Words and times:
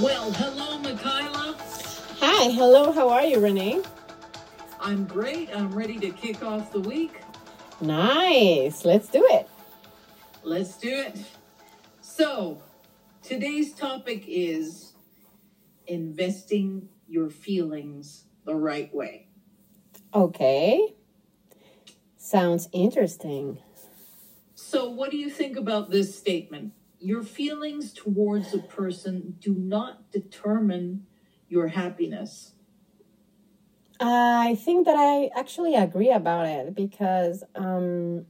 Well, 0.00 0.32
hello, 0.32 0.78
Michaela. 0.78 1.54
Hi, 2.20 2.50
hello, 2.50 2.90
how 2.90 3.10
are 3.10 3.22
you, 3.22 3.38
Renee? 3.38 3.82
I'm 4.80 5.04
great. 5.04 5.54
I'm 5.54 5.74
ready 5.74 5.98
to 5.98 6.08
kick 6.08 6.42
off 6.42 6.72
the 6.72 6.80
week. 6.80 7.20
Nice, 7.82 8.86
let's 8.86 9.08
do 9.08 9.26
it. 9.30 9.46
Let's 10.42 10.78
do 10.78 10.88
it. 10.88 11.18
So, 12.00 12.62
today's 13.22 13.74
topic 13.74 14.24
is 14.26 14.94
investing 15.86 16.88
your 17.06 17.28
feelings 17.28 18.24
the 18.46 18.54
right 18.54 18.94
way. 18.94 19.26
Okay, 20.14 20.94
sounds 22.16 22.70
interesting. 22.72 23.58
So, 24.54 24.88
what 24.88 25.10
do 25.10 25.18
you 25.18 25.28
think 25.28 25.58
about 25.58 25.90
this 25.90 26.16
statement? 26.16 26.72
Your 27.00 27.22
feelings 27.22 27.92
towards 27.92 28.52
a 28.54 28.58
person 28.58 29.36
do 29.40 29.54
not 29.54 30.10
determine 30.12 31.06
your 31.48 31.68
happiness. 31.68 32.54
I 33.98 34.54
think 34.54 34.86
that 34.86 34.96
I 34.96 35.30
actually 35.38 35.74
agree 35.74 36.10
about 36.10 36.46
it 36.46 36.74
because 36.74 37.42
um, 37.54 38.26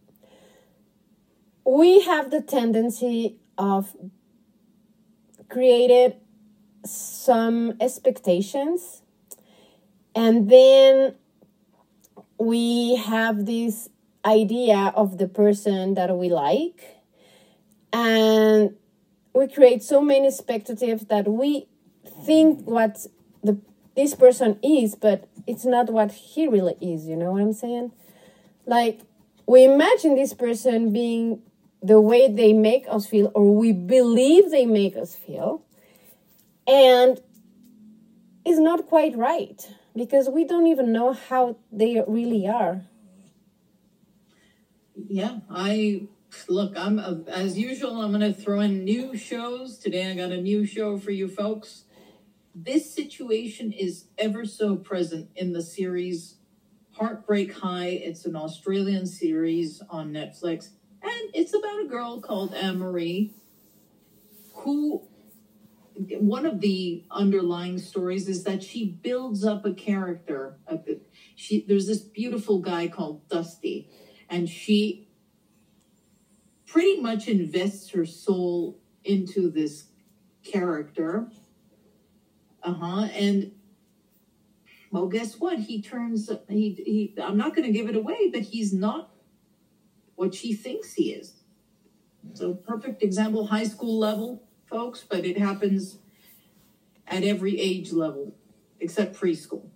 we 1.64 2.00
have 2.00 2.30
the 2.30 2.40
tendency 2.40 3.36
of 3.58 3.94
created 5.48 6.16
some 6.84 7.74
expectations 7.80 9.02
and 10.14 10.48
then 10.48 11.14
we 12.38 12.96
have 12.96 13.46
this 13.46 13.88
idea 14.24 14.92
of 14.96 15.18
the 15.18 15.28
person 15.28 15.94
that 15.94 16.16
we 16.16 16.28
like 16.28 16.99
and 17.92 18.74
we 19.34 19.48
create 19.48 19.82
so 19.82 20.00
many 20.00 20.28
expectations 20.28 21.06
that 21.06 21.26
we 21.28 21.66
think 22.24 22.66
what 22.66 23.06
the 23.42 23.58
this 23.96 24.14
person 24.14 24.58
is 24.62 24.94
but 24.94 25.28
it's 25.46 25.64
not 25.64 25.90
what 25.90 26.12
he 26.12 26.46
really 26.46 26.76
is 26.80 27.06
you 27.06 27.16
know 27.16 27.32
what 27.32 27.42
i'm 27.42 27.52
saying? 27.52 27.92
Like 28.66 29.00
we 29.46 29.64
imagine 29.64 30.14
this 30.14 30.32
person 30.32 30.92
being 30.92 31.42
the 31.82 32.00
way 32.00 32.32
they 32.32 32.52
make 32.52 32.86
us 32.88 33.06
feel 33.06 33.32
or 33.34 33.54
we 33.54 33.72
believe 33.72 34.50
they 34.50 34.66
make 34.66 34.96
us 34.96 35.14
feel 35.14 35.64
and 36.66 37.20
it's 38.44 38.58
not 38.58 38.86
quite 38.86 39.16
right 39.16 39.68
because 39.94 40.28
we 40.28 40.44
don't 40.44 40.66
even 40.66 40.92
know 40.92 41.12
how 41.12 41.56
they 41.72 42.02
really 42.06 42.46
are. 42.46 42.82
Yeah, 44.94 45.40
I 45.50 46.02
look, 46.48 46.76
I'm 46.76 46.98
uh, 46.98 47.16
as 47.28 47.58
usual, 47.58 48.00
I'm 48.00 48.12
going 48.12 48.32
to 48.32 48.38
throw 48.38 48.60
in 48.60 48.84
new 48.84 49.16
shows. 49.16 49.78
Today 49.78 50.10
I 50.10 50.14
got 50.14 50.32
a 50.32 50.40
new 50.40 50.64
show 50.64 50.98
for 50.98 51.10
you 51.10 51.28
folks. 51.28 51.84
This 52.54 52.92
situation 52.92 53.72
is 53.72 54.06
ever 54.18 54.44
so 54.44 54.76
present 54.76 55.30
in 55.36 55.52
the 55.52 55.62
series 55.62 56.36
Heartbreak 56.92 57.54
High. 57.54 57.88
It's 57.88 58.26
an 58.26 58.36
Australian 58.36 59.06
series 59.06 59.82
on 59.88 60.12
Netflix, 60.12 60.70
and 61.02 61.30
it's 61.32 61.54
about 61.54 61.84
a 61.84 61.88
girl 61.88 62.20
called 62.20 62.54
Amerie 62.54 63.32
who 64.54 65.02
one 66.18 66.46
of 66.46 66.60
the 66.60 67.04
underlying 67.10 67.78
stories 67.78 68.26
is 68.26 68.44
that 68.44 68.62
she 68.62 68.86
builds 69.02 69.44
up 69.44 69.64
a 69.66 69.74
character. 69.74 70.58
She 71.36 71.64
there's 71.66 71.86
this 71.86 72.00
beautiful 72.00 72.58
guy 72.60 72.88
called 72.88 73.28
Dusty, 73.28 73.88
and 74.28 74.48
she 74.48 75.09
pretty 76.70 77.00
much 77.00 77.26
invests 77.28 77.90
her 77.90 78.06
soul 78.06 78.78
into 79.04 79.50
this 79.50 79.86
character. 80.44 81.28
Uh 82.62 82.74
huh. 82.74 83.08
And 83.12 83.52
well, 84.90 85.06
guess 85.06 85.38
what? 85.38 85.58
He 85.58 85.82
turns. 85.82 86.30
He 86.48 86.74
he. 86.84 87.14
I'm 87.22 87.36
not 87.36 87.54
going 87.54 87.66
to 87.66 87.72
give 87.72 87.88
it 87.88 87.96
away, 87.96 88.30
but 88.32 88.42
he's 88.42 88.72
not 88.72 89.10
what 90.14 90.34
she 90.34 90.54
thinks 90.54 90.94
he 90.94 91.12
is. 91.12 91.34
So 92.34 92.54
perfect 92.54 93.02
example, 93.02 93.46
high 93.46 93.64
school 93.64 93.98
level, 93.98 94.42
folks, 94.66 95.04
but 95.08 95.24
it 95.24 95.38
happens 95.38 95.98
at 97.06 97.24
every 97.24 97.58
age 97.58 97.92
level 97.92 98.34
except 98.78 99.18
preschool. 99.18 99.68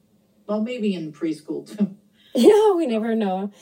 Well, 0.46 0.60
maybe 0.60 0.94
in 0.94 1.12
preschool 1.12 1.66
too. 1.66 1.96
yeah 2.34 2.72
we 2.72 2.86
never 2.86 3.14
know 3.14 3.52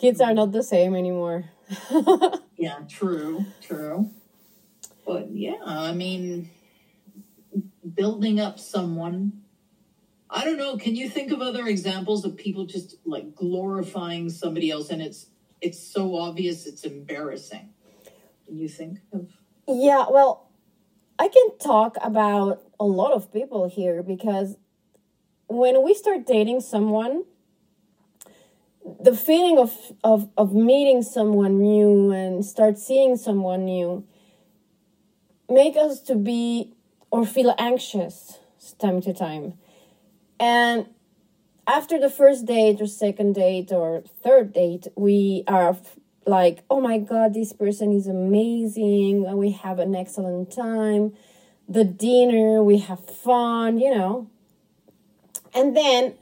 kids 0.00 0.20
are 0.20 0.34
not 0.34 0.52
the 0.52 0.62
same 0.62 0.94
anymore 0.94 1.44
Yeah, 2.60 2.80
true, 2.88 3.46
true. 3.62 4.10
But 5.06 5.30
yeah, 5.30 5.56
I 5.64 5.92
mean, 5.92 6.50
building 7.94 8.38
up 8.38 8.58
someone. 8.58 9.44
I 10.28 10.44
don't 10.44 10.58
know. 10.58 10.76
Can 10.76 10.94
you 10.94 11.08
think 11.08 11.32
of 11.32 11.40
other 11.40 11.66
examples 11.66 12.22
of 12.26 12.36
people 12.36 12.66
just 12.66 12.96
like 13.06 13.34
glorifying 13.34 14.28
somebody 14.28 14.70
else, 14.70 14.90
and 14.90 15.00
it's 15.00 15.30
it's 15.62 15.80
so 15.80 16.16
obvious, 16.16 16.66
it's 16.66 16.84
embarrassing. 16.84 17.70
Can 18.46 18.58
you 18.58 18.68
think 18.68 18.98
of? 19.10 19.30
Yeah, 19.66 20.04
well, 20.10 20.50
I 21.18 21.28
can 21.28 21.56
talk 21.56 21.96
about 22.02 22.62
a 22.78 22.84
lot 22.84 23.12
of 23.12 23.32
people 23.32 23.70
here 23.70 24.02
because 24.02 24.56
when 25.48 25.82
we 25.82 25.94
start 25.94 26.26
dating 26.26 26.60
someone, 26.60 27.24
the 29.00 29.14
feeling 29.14 29.58
of, 29.58 29.72
of, 30.02 30.28
of 30.36 30.54
meeting 30.54 31.02
someone 31.02 31.60
new 31.60 32.10
and 32.10 32.44
start 32.44 32.78
seeing 32.78 33.16
someone 33.16 33.64
new 33.64 34.04
make 35.48 35.76
us 35.76 36.00
to 36.00 36.14
be 36.14 36.72
or 37.10 37.26
feel 37.26 37.54
anxious 37.58 38.38
time 38.78 39.00
to 39.02 39.12
time. 39.12 39.54
And 40.38 40.86
after 41.66 41.98
the 41.98 42.10
first 42.10 42.46
date 42.46 42.80
or 42.80 42.86
second 42.86 43.34
date 43.34 43.72
or 43.72 44.02
third 44.22 44.52
date, 44.52 44.86
we 44.96 45.44
are 45.46 45.76
like, 46.26 46.64
oh 46.70 46.80
my 46.80 46.98
God, 46.98 47.34
this 47.34 47.52
person 47.52 47.92
is 47.92 48.06
amazing. 48.06 49.36
We 49.36 49.52
have 49.52 49.78
an 49.78 49.94
excellent 49.94 50.52
time. 50.52 51.12
The 51.68 51.84
dinner, 51.84 52.62
we 52.62 52.78
have 52.78 53.04
fun, 53.04 53.78
you 53.78 53.94
know. 53.94 54.30
And 55.54 55.76
then 55.76 56.14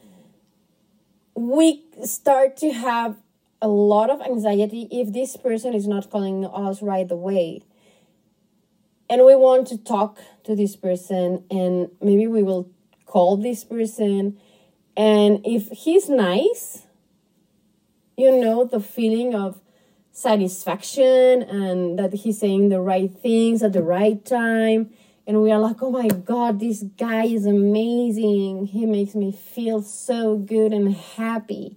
we 1.39 1.85
start 2.05 2.57
to 2.57 2.73
have 2.73 3.17
a 3.63 3.69
lot 3.69 4.11
of 4.11 4.21
anxiety 4.21 4.89
if 4.91 5.13
this 5.13 5.37
person 5.37 5.73
is 5.73 5.87
not 5.87 6.11
calling 6.11 6.45
us 6.45 6.83
right 6.83 7.09
away. 7.11 7.63
And 9.09 9.25
we 9.25 9.37
want 9.37 9.69
to 9.69 9.79
talk 9.79 10.19
to 10.45 10.57
this 10.57 10.75
person, 10.75 11.45
and 11.51 11.91
maybe 12.03 12.27
we 12.27 12.43
will 12.43 12.71
call 13.07 13.37
this 13.37 13.63
person. 13.65 14.39
And 14.97 15.41
if 15.47 15.69
he's 15.69 16.09
nice, 16.09 16.87
you 18.17 18.37
know, 18.37 18.65
the 18.65 18.81
feeling 18.81 19.35
of 19.35 19.61
satisfaction 20.11 21.43
and 21.43 21.99
that 22.01 22.13
he's 22.13 22.41
saying 22.41 22.69
the 22.69 22.81
right 22.81 23.17
things 23.17 23.63
at 23.63 23.73
the 23.73 23.83
right 23.83 24.25
time. 24.25 24.91
And 25.29 25.43
we 25.43 25.53
are 25.53 25.61
like, 25.61 25.83
oh 25.83 25.91
my 25.91 26.09
God, 26.09 26.59
this 26.59 26.83
guy 26.97 27.27
is 27.27 27.45
amazing. 27.45 28.65
He 28.65 28.87
makes 28.87 29.15
me 29.15 29.31
feel 29.31 29.83
so 29.83 30.39
good 30.39 30.73
and 30.73 30.95
happy. 30.95 31.77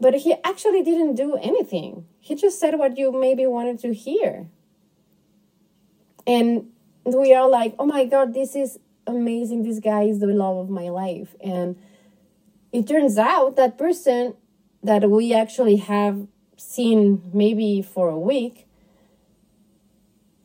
But 0.00 0.16
he 0.16 0.34
actually 0.42 0.82
didn't 0.82 1.14
do 1.14 1.36
anything. 1.36 2.06
He 2.18 2.34
just 2.34 2.58
said 2.58 2.76
what 2.76 2.98
you 2.98 3.12
maybe 3.12 3.46
wanted 3.46 3.78
to 3.80 3.94
hear. 3.94 4.48
And 6.26 6.70
we 7.04 7.32
are 7.32 7.48
like, 7.48 7.76
oh 7.78 7.86
my 7.86 8.04
God, 8.04 8.34
this 8.34 8.56
is 8.56 8.80
amazing. 9.06 9.62
This 9.62 9.78
guy 9.78 10.02
is 10.02 10.18
the 10.18 10.26
love 10.26 10.56
of 10.56 10.68
my 10.68 10.88
life. 10.88 11.36
And 11.40 11.76
it 12.72 12.88
turns 12.88 13.16
out 13.16 13.54
that 13.54 13.78
person 13.78 14.34
that 14.82 15.08
we 15.08 15.32
actually 15.32 15.76
have 15.76 16.26
seen 16.56 17.30
maybe 17.32 17.80
for 17.80 18.08
a 18.08 18.18
week, 18.18 18.67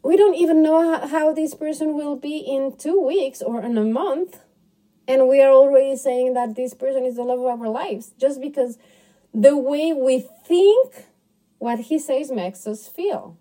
we 0.03 0.17
don't 0.17 0.35
even 0.35 0.61
know 0.61 1.07
how, 1.07 1.33
this 1.33 1.55
person 1.55 1.95
will 1.95 2.17
be 2.17 2.37
in 2.37 2.75
two 2.77 3.01
weeks 3.01 3.41
or 3.41 3.61
in 3.61 3.77
a 3.77 3.83
month. 3.83 4.39
And 5.07 5.27
we 5.27 5.41
are 5.41 5.51
already 5.51 5.95
saying 5.95 6.33
that 6.33 6.55
this 6.55 6.73
person 6.73 7.05
is 7.05 7.15
the 7.15 7.23
love 7.23 7.39
of 7.39 7.61
our 7.61 7.69
lives 7.69 8.11
just 8.19 8.39
because 8.41 8.77
the 9.33 9.57
way 9.57 9.93
we 9.93 10.27
think 10.45 11.05
what 11.57 11.79
he 11.79 11.97
says 11.99 12.31
makes 12.31 12.67
us 12.67 12.87
feel. 12.87 13.37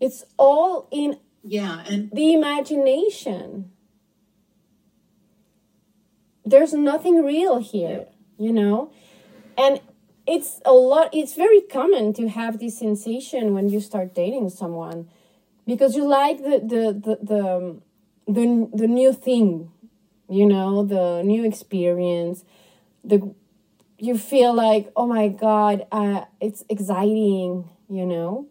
It's 0.00 0.24
all 0.36 0.88
in 0.90 1.18
Yeah, 1.44 1.84
and 1.88 2.10
the 2.12 2.32
imagination. 2.32 3.72
There's 6.44 6.72
nothing 6.72 7.24
real 7.24 7.58
here, 7.58 8.06
you 8.38 8.52
know? 8.52 8.90
And 9.56 9.80
it's 10.28 10.60
a 10.64 10.72
lot, 10.72 11.08
it's 11.12 11.34
very 11.34 11.62
common 11.62 12.12
to 12.14 12.28
have 12.28 12.58
this 12.58 12.78
sensation 12.78 13.54
when 13.54 13.68
you 13.70 13.80
start 13.80 14.14
dating 14.14 14.50
someone 14.50 15.08
because 15.66 15.96
you 15.96 16.06
like 16.06 16.38
the, 16.38 16.60
the, 16.60 16.82
the, 16.92 17.18
the, 17.22 17.80
the, 18.28 18.70
the 18.74 18.86
new 18.86 19.12
thing, 19.12 19.72
you 20.28 20.46
know, 20.46 20.84
the 20.84 21.22
new 21.22 21.44
experience, 21.44 22.44
the, 23.02 23.34
you 23.98 24.18
feel 24.18 24.52
like, 24.54 24.92
oh 24.94 25.06
my 25.06 25.28
God, 25.28 25.86
uh, 25.90 26.24
it's 26.40 26.62
exciting, 26.68 27.68
you 27.88 28.06
know? 28.06 28.48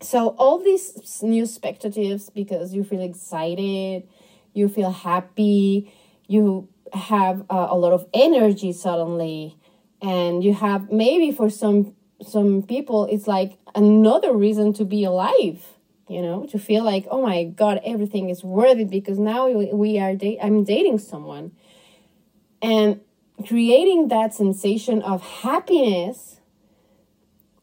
so 0.00 0.28
all 0.38 0.58
these 0.58 1.22
new 1.22 1.42
expectatives 1.44 2.32
because 2.32 2.74
you 2.74 2.84
feel 2.84 3.00
excited 3.00 4.06
you 4.52 4.68
feel 4.68 4.90
happy 4.90 5.90
you 6.26 6.68
have 6.92 7.40
uh, 7.50 7.66
a 7.70 7.76
lot 7.76 7.92
of 7.92 8.06
energy 8.12 8.72
suddenly 8.72 9.56
and 10.02 10.44
you 10.44 10.54
have 10.54 10.90
maybe 10.90 11.30
for 11.32 11.50
some 11.50 11.94
some 12.22 12.62
people 12.62 13.06
it's 13.06 13.26
like 13.26 13.58
another 13.74 14.32
reason 14.32 14.72
to 14.72 14.84
be 14.84 15.04
alive 15.04 15.76
you 16.08 16.22
know 16.22 16.46
to 16.46 16.58
feel 16.58 16.84
like 16.84 17.06
oh 17.10 17.22
my 17.22 17.44
god 17.44 17.80
everything 17.84 18.28
is 18.30 18.42
worth 18.44 18.78
it 18.78 18.90
because 18.90 19.18
now 19.18 19.48
we, 19.48 19.98
are 19.98 20.14
da- 20.14 20.38
i'm 20.40 20.64
dating 20.64 20.98
someone. 20.98 21.52
And 22.62 23.00
creating 23.46 24.08
that 24.08 24.32
sensation 24.32 25.02
of 25.02 25.22
happiness 25.22 26.40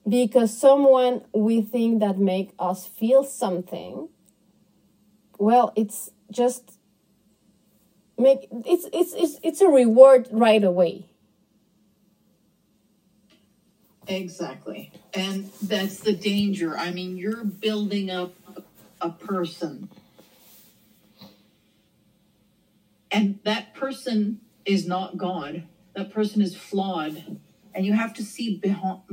because 0.08 0.56
someone 0.56 1.24
we 1.34 1.62
think 1.62 2.00
that 2.00 2.18
make 2.18 2.54
us 2.60 2.86
feel 2.86 3.24
something 3.24 4.08
well 5.40 5.74
it's 5.76 6.12
just 6.30 6.78
make 8.18 8.48
it's 8.66 8.86
it's 8.94 9.14
it's, 9.14 9.40
it's 9.42 9.62
a 9.62 9.68
reward 9.68 10.28
right 10.32 10.64
away 10.64 11.10
Exactly. 14.08 14.92
And 15.14 15.50
that's 15.62 16.00
the 16.00 16.14
danger. 16.14 16.78
I 16.78 16.92
mean, 16.92 17.16
you're 17.18 17.44
building 17.44 18.10
up 18.10 18.34
a 19.02 19.10
person. 19.10 19.90
And 23.12 23.40
that 23.44 23.74
person 23.74 24.42
is 24.66 24.88
not 24.88 25.18
God. 25.18 25.64
That 25.96 26.12
person 26.12 26.42
is 26.42 26.56
flawed. 26.56 27.38
And 27.74 27.86
you 27.86 27.94
have 27.94 28.14
to 28.16 28.24
see 28.24 28.62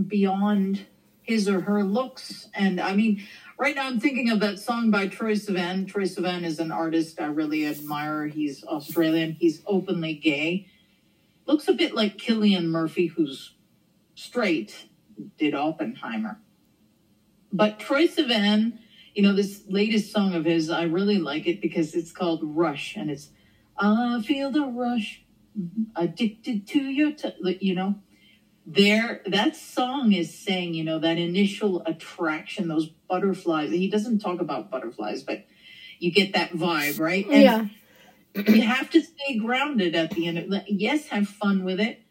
beyond 0.07 0.87
his 1.23 1.49
or 1.49 1.61
her 1.61 1.85
looks. 1.85 2.49
And 2.55 2.81
I 2.81 2.95
mean, 2.95 3.25
right 3.59 3.75
now 3.75 3.87
I'm 3.87 4.01
thinking 4.01 4.31
of 4.31 4.41
that 4.41 4.59
song 4.59 4.91
by 4.91 5.07
Troye 5.07 5.39
Sivan. 5.39 5.87
Troye 5.87 6.13
Sivan 6.13 6.45
is 6.45 6.59
an 6.59 6.73
artist 6.73 7.21
I 7.21 7.27
really 7.27 7.67
admire. 7.67 8.27
He's 8.27 8.65
Australian, 8.65 9.33
he's 9.33 9.63
openly 9.67 10.15
gay. 10.15 10.67
Looks 11.47 11.69
a 11.69 11.73
bit 11.73 11.95
like 11.95 12.17
Cillian 12.17 12.67
Murphy, 12.67 13.07
who's 13.07 13.55
straight, 14.21 14.87
did 15.39 15.55
Oppenheimer. 15.55 16.41
But 17.53 17.81
Troye 17.81 18.09
Sivan, 18.09 18.79
you 19.15 19.23
know, 19.23 19.35
this 19.35 19.63
latest 19.69 20.13
song 20.13 20.35
of 20.35 20.45
his, 20.45 20.71
I 20.71 20.83
really 20.85 21.19
like 21.19 21.47
it 21.47 21.61
because 21.61 21.95
it's 21.95 22.13
called 22.13 22.41
Rush, 22.43 22.97
and 22.97 23.11
it's 23.11 23.31
I 23.77 24.21
feel 24.23 24.51
the 24.51 24.67
rush, 24.67 25.23
mm-hmm, 25.59 25.85
addicted 25.97 26.67
to 26.69 26.79
your, 26.79 27.13
t-, 27.13 27.59
you 27.61 27.75
know. 27.75 27.95
There, 28.67 29.23
that 29.27 29.57
song 29.57 30.13
is 30.13 30.39
saying, 30.39 30.75
you 30.75 30.85
know, 30.85 30.99
that 30.99 31.17
initial 31.17 31.83
attraction, 31.87 32.69
those 32.69 32.89
butterflies. 33.09 33.71
He 33.71 33.89
doesn't 33.89 34.19
talk 34.19 34.41
about 34.41 34.71
butterflies, 34.71 35.23
but 35.23 35.47
you 35.99 36.13
get 36.13 36.35
that 36.35 36.53
vibe, 36.53 37.01
right? 37.01 37.27
And 37.27 37.43
yeah. 37.43 37.67
You 38.35 38.63
have 38.63 38.91
to 38.91 39.01
stay 39.01 39.39
grounded 39.39 39.97
at 39.97 40.11
the 40.13 40.29
end. 40.29 40.39
Of, 40.39 40.63
yes, 40.69 41.09
have 41.09 41.27
fun 41.27 41.65
with 41.65 41.81
it, 41.81 42.03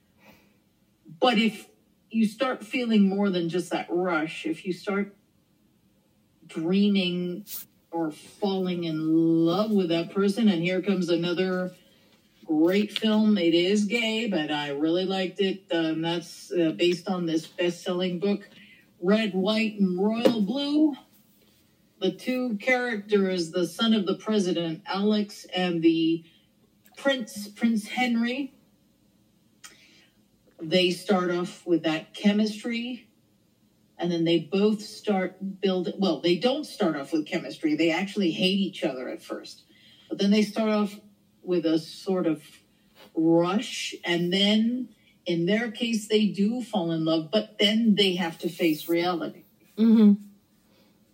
but 1.19 1.37
if 1.37 1.67
you 2.11 2.25
start 2.25 2.63
feeling 2.63 3.07
more 3.07 3.29
than 3.29 3.49
just 3.49 3.71
that 3.71 3.87
rush. 3.89 4.45
If 4.45 4.65
you 4.65 4.73
start 4.73 5.15
dreaming 6.47 7.45
or 7.91 8.11
falling 8.11 8.83
in 8.83 9.45
love 9.45 9.71
with 9.71 9.89
that 9.89 10.13
person, 10.13 10.47
and 10.47 10.61
here 10.61 10.81
comes 10.81 11.09
another 11.09 11.71
great 12.45 12.97
film. 12.97 13.37
It 13.37 13.53
is 13.53 13.85
gay, 13.85 14.27
but 14.27 14.51
I 14.51 14.71
really 14.71 15.05
liked 15.05 15.39
it. 15.39 15.63
Um, 15.71 16.01
that's 16.01 16.51
uh, 16.51 16.71
based 16.71 17.07
on 17.07 17.25
this 17.25 17.45
best 17.45 17.83
selling 17.83 18.19
book, 18.19 18.49
Red, 19.01 19.33
White, 19.33 19.79
and 19.79 19.99
Royal 19.99 20.41
Blue. 20.41 20.95
The 21.99 22.11
two 22.11 22.57
characters, 22.57 23.51
the 23.51 23.67
son 23.67 23.93
of 23.93 24.05
the 24.05 24.15
president, 24.15 24.81
Alex, 24.87 25.45
and 25.53 25.81
the 25.81 26.23
prince, 26.97 27.49
Prince 27.49 27.87
Henry, 27.87 28.53
they 30.61 30.91
start 30.91 31.31
off 31.31 31.65
with 31.65 31.83
that 31.83 32.13
chemistry 32.13 33.07
and 33.97 34.11
then 34.11 34.23
they 34.23 34.39
both 34.39 34.81
start 34.81 35.61
building 35.61 35.93
well 35.97 36.19
they 36.21 36.37
don't 36.37 36.65
start 36.65 36.95
off 36.95 37.11
with 37.11 37.25
chemistry 37.25 37.75
they 37.75 37.91
actually 37.91 38.31
hate 38.31 38.59
each 38.59 38.83
other 38.83 39.09
at 39.09 39.21
first. 39.21 39.63
But 40.09 40.17
then 40.17 40.31
they 40.31 40.41
start 40.41 40.71
off 40.71 40.99
with 41.43 41.65
a 41.65 41.77
sort 41.77 42.25
of 42.25 42.43
rush 43.15 43.93
and 44.03 44.33
then 44.33 44.89
in 45.25 45.45
their 45.45 45.71
case 45.71 46.07
they 46.07 46.27
do 46.27 46.61
fall 46.61 46.91
in 46.91 47.05
love 47.05 47.29
but 47.31 47.57
then 47.59 47.95
they 47.95 48.15
have 48.15 48.37
to 48.39 48.49
face 48.49 48.87
reality. 48.89 49.43
Mm-hmm. 49.77 50.21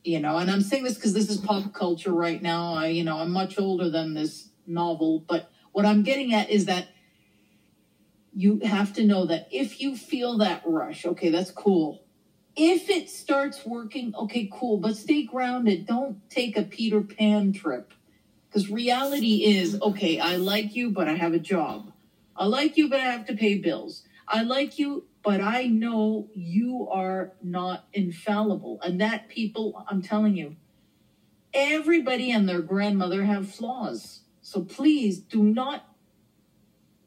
you 0.04 0.20
know 0.20 0.38
and 0.38 0.50
i'm 0.50 0.62
saying 0.62 0.84
this 0.84 0.96
because 0.96 1.14
this 1.14 1.30
is 1.30 1.38
pop 1.38 1.72
culture 1.72 2.12
right 2.12 2.42
now. 2.42 2.74
I 2.74 2.88
you 2.88 3.04
know 3.04 3.20
i'm 3.20 3.32
much 3.32 3.60
older 3.60 3.92
than 3.92 4.16
this 4.16 4.50
novel 4.66 5.24
but 5.28 5.52
what 5.72 5.86
i'm 5.86 6.02
getting 6.02 6.34
at 6.34 6.50
is 6.50 6.66
that 6.66 6.88
you 8.36 8.60
have 8.64 8.94
to 8.94 9.06
know 9.06 9.26
that 9.26 9.48
if 9.50 9.80
you 9.80 9.96
feel 9.96 10.38
that 10.40 10.62
rush, 10.66 11.06
okay, 11.06 11.30
that's 11.30 11.52
cool. 11.52 12.04
If 12.56 12.90
it 12.90 13.10
starts 13.10 13.66
working, 13.66 14.14
okay, 14.14 14.50
cool, 14.52 14.78
but 14.78 14.98
stay 14.98 15.24
grounded. 15.24 15.88
Don't 15.88 16.30
take 16.30 16.58
a 16.58 16.64
Peter 16.64 17.02
Pan 17.02 17.54
trip. 17.54 17.94
Because 18.48 18.70
reality 18.70 19.46
is, 19.46 19.82
okay, 19.82 20.20
I 20.20 20.36
like 20.36 20.76
you, 20.76 20.92
but 20.92 21.08
I 21.08 21.16
have 21.16 21.34
a 21.34 21.40
job. 21.40 21.92
I 22.36 22.46
like 22.46 22.76
you, 22.78 22.90
but 22.90 23.00
I 23.00 23.06
have 23.06 23.26
to 23.28 23.36
pay 23.36 23.58
bills. 23.58 24.04
I 24.28 24.44
like 24.44 24.78
you, 24.78 25.06
but 25.24 25.40
I 25.40 25.68
know 25.68 26.30
you 26.34 26.90
are 26.92 27.34
not 27.42 27.88
infallible. 27.94 28.80
And 28.84 29.00
that 29.00 29.30
people, 29.30 29.86
I'm 29.90 30.02
telling 30.02 30.36
you, 30.36 30.58
everybody 31.54 32.32
and 32.32 32.48
their 32.48 32.62
grandmother 32.62 33.24
have 33.24 33.50
flaws. 33.50 34.22
So 34.42 34.62
please 34.64 35.20
do 35.20 35.42
not 35.42 35.95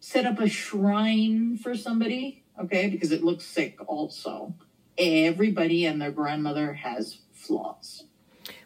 set 0.08 0.24
up 0.24 0.40
a 0.40 0.48
shrine 0.48 1.58
for 1.58 1.76
somebody, 1.76 2.42
okay, 2.58 2.88
because 2.88 3.12
it 3.12 3.22
looks 3.22 3.44
sick 3.44 3.76
also. 3.86 4.54
Everybody 4.96 5.84
and 5.84 6.00
their 6.00 6.10
grandmother 6.10 6.72
has 6.72 7.18
flaws. 7.34 8.04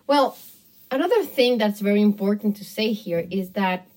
Well, 0.06 0.38
another 0.92 1.24
thing 1.24 1.58
that's 1.58 1.80
very 1.80 2.00
important 2.00 2.56
to 2.58 2.64
say 2.64 2.92
here 2.92 3.26
is 3.28 3.50
that 3.50 3.88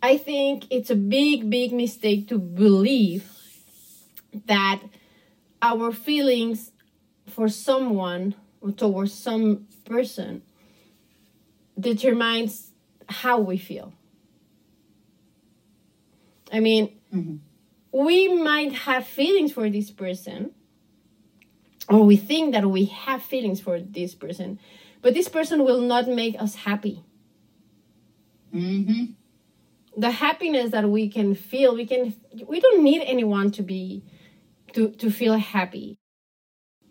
I 0.00 0.18
think 0.18 0.68
it's 0.70 0.88
a 0.88 0.94
big, 0.94 1.50
big 1.50 1.72
mistake 1.72 2.28
to 2.28 2.38
believe 2.38 3.28
that 4.46 4.80
our 5.60 5.90
feelings 5.90 6.70
for 7.26 7.48
someone 7.48 8.36
or 8.60 8.70
towards 8.70 9.12
some 9.12 9.66
person 9.84 10.42
determines 11.76 12.70
how 13.08 13.40
we 13.40 13.58
feel. 13.58 13.92
I 16.52 16.60
mean, 16.60 16.98
mm-hmm. 17.14 17.36
we 17.92 18.28
might 18.28 18.72
have 18.72 19.06
feelings 19.06 19.52
for 19.52 19.68
this 19.68 19.90
person, 19.90 20.52
or 21.88 22.04
we 22.04 22.16
think 22.16 22.52
that 22.54 22.66
we 22.66 22.86
have 22.86 23.22
feelings 23.22 23.60
for 23.60 23.80
this 23.80 24.14
person, 24.14 24.58
but 25.02 25.14
this 25.14 25.28
person 25.28 25.64
will 25.64 25.80
not 25.80 26.08
make 26.08 26.40
us 26.40 26.54
happy. 26.54 27.04
Mm-hmm. 28.54 29.12
The 29.96 30.10
happiness 30.10 30.70
that 30.70 30.88
we 30.88 31.08
can 31.08 31.34
feel, 31.34 31.74
we 31.74 31.86
can, 31.86 32.14
we 32.46 32.60
don't 32.60 32.82
need 32.82 33.02
anyone 33.04 33.50
to 33.52 33.62
be, 33.62 34.04
to 34.74 34.90
to 34.90 35.10
feel 35.10 35.36
happy. 35.36 35.98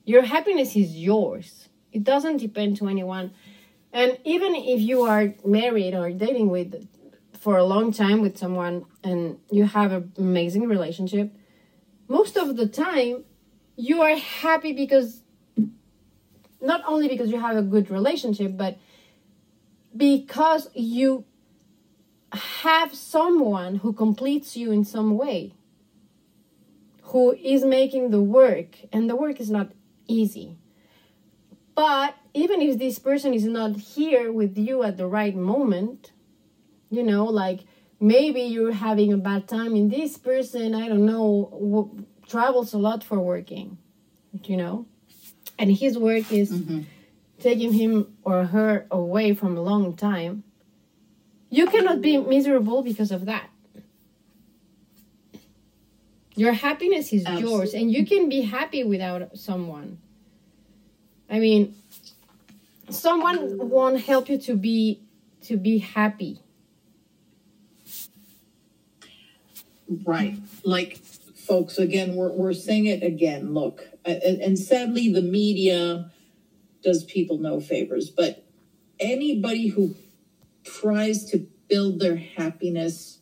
Your 0.03 0.23
happiness 0.23 0.75
is 0.75 0.95
yours. 0.95 1.69
It 1.91 2.03
doesn't 2.03 2.37
depend 2.37 2.77
to 2.77 2.87
anyone. 2.87 3.33
And 3.93 4.17
even 4.25 4.55
if 4.55 4.79
you 4.79 5.03
are 5.03 5.33
married 5.45 5.93
or 5.95 6.11
dating 6.11 6.49
with 6.49 6.87
for 7.47 7.55
a 7.55 7.63
long 7.63 7.93
time 7.93 8.21
with 8.21 8.37
someone 8.37 8.83
and 9.05 9.39
you 9.49 9.63
have 9.63 9.93
an 9.93 10.11
amazing 10.17 10.67
relationship, 10.67 11.33
most 12.09 12.35
of 12.35 12.57
the 12.57 12.67
time 12.67 13.23
you 13.77 14.01
are 14.01 14.17
happy 14.17 14.73
because 14.73 15.21
not 16.59 16.81
only 16.85 17.07
because 17.07 17.31
you 17.31 17.39
have 17.39 17.55
a 17.55 17.61
good 17.61 17.89
relationship, 17.89 18.57
but 18.57 18.77
because 19.95 20.69
you 20.73 21.23
have 22.33 22.93
someone 22.93 23.77
who 23.77 23.93
completes 23.93 24.57
you 24.57 24.73
in 24.73 24.83
some 24.83 25.17
way, 25.17 25.53
who 27.03 27.31
is 27.31 27.63
making 27.63 28.11
the 28.11 28.21
work, 28.21 28.75
and 28.91 29.09
the 29.09 29.15
work 29.15 29.39
is 29.39 29.49
not 29.49 29.71
easy. 30.05 30.57
But 31.75 32.13
even 32.33 32.61
if 32.61 32.77
this 32.77 32.99
person 32.99 33.33
is 33.33 33.45
not 33.45 33.77
here 33.77 34.33
with 34.33 34.57
you 34.57 34.83
at 34.83 34.97
the 34.97 35.07
right 35.07 35.33
moment, 35.33 36.11
you 36.89 37.03
know 37.03 37.25
like 37.25 37.61
maybe 37.99 38.41
you're 38.41 38.73
having 38.73 39.13
a 39.13 39.17
bad 39.17 39.47
time 39.47 39.75
and 39.75 39.91
this 39.91 40.17
person 40.17 40.75
i 40.75 40.87
don't 40.87 41.05
know 41.05 41.49
w- 41.51 42.05
travels 42.27 42.73
a 42.73 42.77
lot 42.77 43.03
for 43.03 43.19
working 43.19 43.77
you 44.43 44.57
know 44.57 44.85
and 45.57 45.71
his 45.71 45.97
work 45.97 46.31
is 46.31 46.51
mm-hmm. 46.51 46.81
taking 47.39 47.73
him 47.73 48.13
or 48.23 48.45
her 48.45 48.85
away 48.91 49.33
from 49.33 49.57
a 49.57 49.61
long 49.61 49.95
time 49.95 50.43
you 51.49 51.65
cannot 51.67 52.01
be 52.01 52.17
miserable 52.17 52.83
because 52.83 53.11
of 53.11 53.25
that 53.25 53.49
your 56.35 56.53
happiness 56.53 57.11
is 57.13 57.25
Absolutely. 57.25 57.51
yours 57.51 57.73
and 57.73 57.91
you 57.91 58.05
can 58.05 58.29
be 58.29 58.41
happy 58.41 58.83
without 58.83 59.35
someone 59.37 59.97
I 61.29 61.39
mean, 61.39 61.75
someone 62.89 63.57
won't 63.69 64.01
help 64.01 64.29
you 64.29 64.37
to 64.39 64.55
be 64.55 65.01
to 65.41 65.57
be 65.57 65.79
happy. 65.79 66.41
Right. 70.05 70.37
Like, 70.63 70.97
folks, 70.97 71.77
again, 71.77 72.15
we're, 72.15 72.31
we're 72.31 72.53
saying 72.53 72.85
it 72.87 73.03
again. 73.03 73.53
Look, 73.53 73.87
and, 74.05 74.41
and 74.41 74.59
sadly, 74.59 75.11
the 75.11 75.21
media 75.21 76.11
does 76.83 77.03
people 77.03 77.37
no 77.37 77.59
favors, 77.59 78.09
but 78.09 78.45
anybody 78.99 79.67
who 79.67 79.95
tries 80.63 81.25
to 81.31 81.47
build 81.69 81.99
their 81.99 82.15
happiness 82.17 83.19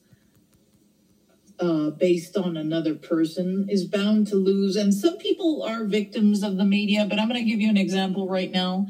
uh, 1.59 1.89
based 1.91 2.35
on 2.35 2.57
another 2.57 2.95
person 2.95 3.67
is 3.69 3.85
bound 3.85 4.27
to 4.27 4.35
lose. 4.35 4.75
And 4.75 4.93
some 4.93 5.17
people 5.17 5.63
are 5.63 5.85
victims 5.85 6.43
of 6.43 6.57
the 6.57 6.65
media, 6.65 7.05
but 7.09 7.19
I'm 7.19 7.29
going 7.29 7.43
to 7.43 7.49
give 7.49 7.61
you 7.61 7.69
an 7.69 7.77
example 7.77 8.27
right 8.27 8.51
now. 8.51 8.87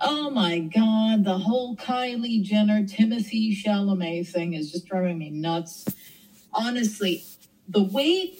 Oh 0.00 0.28
my 0.30 0.58
God, 0.58 1.24
the 1.24 1.38
whole 1.38 1.76
Kylie 1.76 2.42
Jenner, 2.42 2.82
Timothée 2.82 3.56
Chalamet 3.56 4.28
thing 4.28 4.54
is 4.54 4.72
just 4.72 4.86
driving 4.86 5.18
me 5.18 5.30
nuts. 5.30 5.84
Honestly, 6.54 7.24
the 7.68 7.82
way 7.82 8.36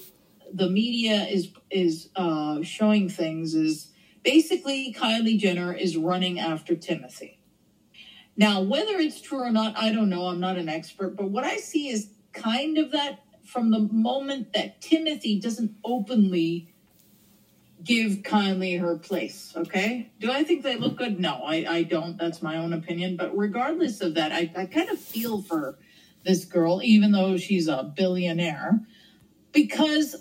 the 0.52 0.68
media 0.68 1.24
is 1.24 1.50
is 1.70 2.08
uh, 2.16 2.62
showing 2.62 3.08
things 3.08 3.54
is 3.54 3.90
basically 4.22 4.94
Kylie 4.96 5.38
Jenner 5.38 5.72
is 5.72 5.96
running 5.96 6.38
after 6.38 6.74
Timothée. 6.74 7.38
Now, 8.36 8.62
whether 8.62 8.96
it's 8.98 9.20
true 9.20 9.40
or 9.40 9.50
not, 9.50 9.76
I 9.76 9.92
don't 9.92 10.08
know. 10.08 10.26
I'm 10.26 10.40
not 10.40 10.56
an 10.56 10.68
expert, 10.68 11.16
but 11.16 11.30
what 11.30 11.44
I 11.44 11.56
see 11.56 11.88
is 11.88 12.10
kind 12.32 12.78
of 12.78 12.90
that 12.92 13.20
from 13.44 13.70
the 13.70 13.78
moment 13.78 14.52
that 14.54 14.80
Timothée 14.80 15.40
doesn't 15.40 15.72
openly 15.84 16.72
give 17.84 18.22
Kylie 18.22 18.80
her 18.80 18.96
place. 18.96 19.52
Okay. 19.54 20.10
Do 20.18 20.32
I 20.32 20.42
think 20.42 20.62
they 20.62 20.76
look 20.76 20.96
good? 20.96 21.20
No, 21.20 21.42
I, 21.44 21.66
I 21.68 21.82
don't. 21.82 22.16
That's 22.16 22.42
my 22.42 22.56
own 22.56 22.72
opinion. 22.72 23.16
But 23.16 23.36
regardless 23.36 24.00
of 24.00 24.14
that, 24.14 24.32
I, 24.32 24.50
I 24.56 24.66
kind 24.66 24.88
of 24.88 24.98
feel 24.98 25.42
for 25.42 25.78
this 26.24 26.44
girl, 26.44 26.80
even 26.82 27.12
though 27.12 27.36
she's 27.36 27.68
a 27.68 27.92
billionaire, 27.96 28.80
because 29.52 30.16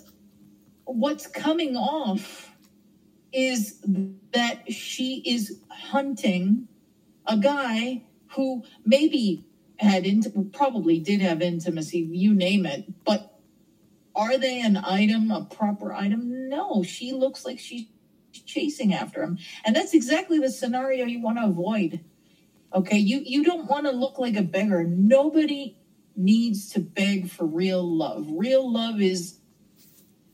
what's 0.84 1.26
coming 1.26 1.76
off 1.76 2.52
is 3.32 3.82
that 4.32 4.72
she 4.72 5.22
is 5.26 5.60
hunting 5.70 6.68
a 7.26 7.36
guy 7.36 8.02
who 8.28 8.62
maybe 8.84 9.46
had 9.78 10.06
int- 10.06 10.52
probably 10.52 11.00
did 11.00 11.20
have 11.20 11.42
intimacy, 11.42 11.98
you 11.98 12.32
name 12.32 12.64
it, 12.66 12.84
but 13.04 13.40
are 14.14 14.38
they 14.38 14.60
an 14.60 14.76
item, 14.76 15.30
a 15.30 15.44
proper 15.44 15.92
item? 15.92 16.48
No, 16.48 16.82
she 16.84 17.12
looks 17.12 17.44
like 17.44 17.58
she's 17.58 17.86
chasing 18.46 18.94
after 18.94 19.22
him. 19.22 19.38
And 19.64 19.74
that's 19.74 19.94
exactly 19.94 20.38
the 20.38 20.50
scenario 20.50 21.04
you 21.06 21.20
want 21.20 21.38
to 21.38 21.44
avoid. 21.44 22.00
Okay, 22.72 22.98
you 22.98 23.22
you 23.24 23.44
don't 23.44 23.68
want 23.68 23.86
to 23.86 23.92
look 23.92 24.18
like 24.18 24.36
a 24.36 24.42
beggar. 24.42 24.84
Nobody 24.84 25.76
needs 26.16 26.68
to 26.70 26.80
beg 26.80 27.30
for 27.30 27.44
real 27.44 27.82
love. 27.82 28.26
Real 28.30 28.70
love 28.70 29.00
is 29.00 29.38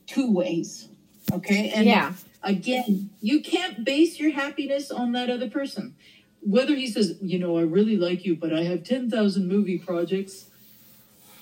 two 0.06 0.30
ways. 0.30 0.88
Okay? 1.32 1.70
And 1.70 1.86
Yeah. 1.86 2.14
again, 2.42 3.10
you 3.20 3.40
can't 3.40 3.84
base 3.84 4.18
your 4.18 4.32
happiness 4.32 4.90
on 4.90 5.12
that 5.12 5.30
other 5.30 5.48
person. 5.48 5.94
Whether 6.42 6.74
he 6.74 6.86
says, 6.86 7.18
you 7.22 7.38
know, 7.38 7.58
I 7.58 7.62
really 7.62 7.96
like 7.96 8.24
you, 8.24 8.34
but 8.34 8.52
I 8.52 8.64
have 8.64 8.82
10,000 8.82 9.46
movie 9.46 9.78
projects. 9.78 10.46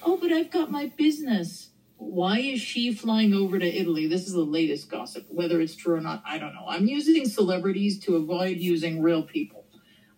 Oh, 0.03 0.17
but 0.17 0.33
I've 0.33 0.51
got 0.51 0.71
my 0.71 0.87
business. 0.87 1.71
Why 1.97 2.39
is 2.39 2.61
she 2.61 2.93
flying 2.93 3.35
over 3.35 3.59
to 3.59 3.67
Italy? 3.67 4.07
This 4.07 4.27
is 4.27 4.33
the 4.33 4.41
latest 4.45 4.89
gossip. 4.89 5.27
Whether 5.29 5.61
it's 5.61 5.75
true 5.75 5.97
or 5.97 6.01
not, 6.01 6.23
I 6.25 6.39
don't 6.39 6.55
know. 6.55 6.65
I'm 6.69 6.87
using 6.87 7.27
celebrities 7.27 7.99
to 8.01 8.17
avoid 8.17 8.59
using 8.59 9.03
real 9.03 9.23
people. 9.23 9.65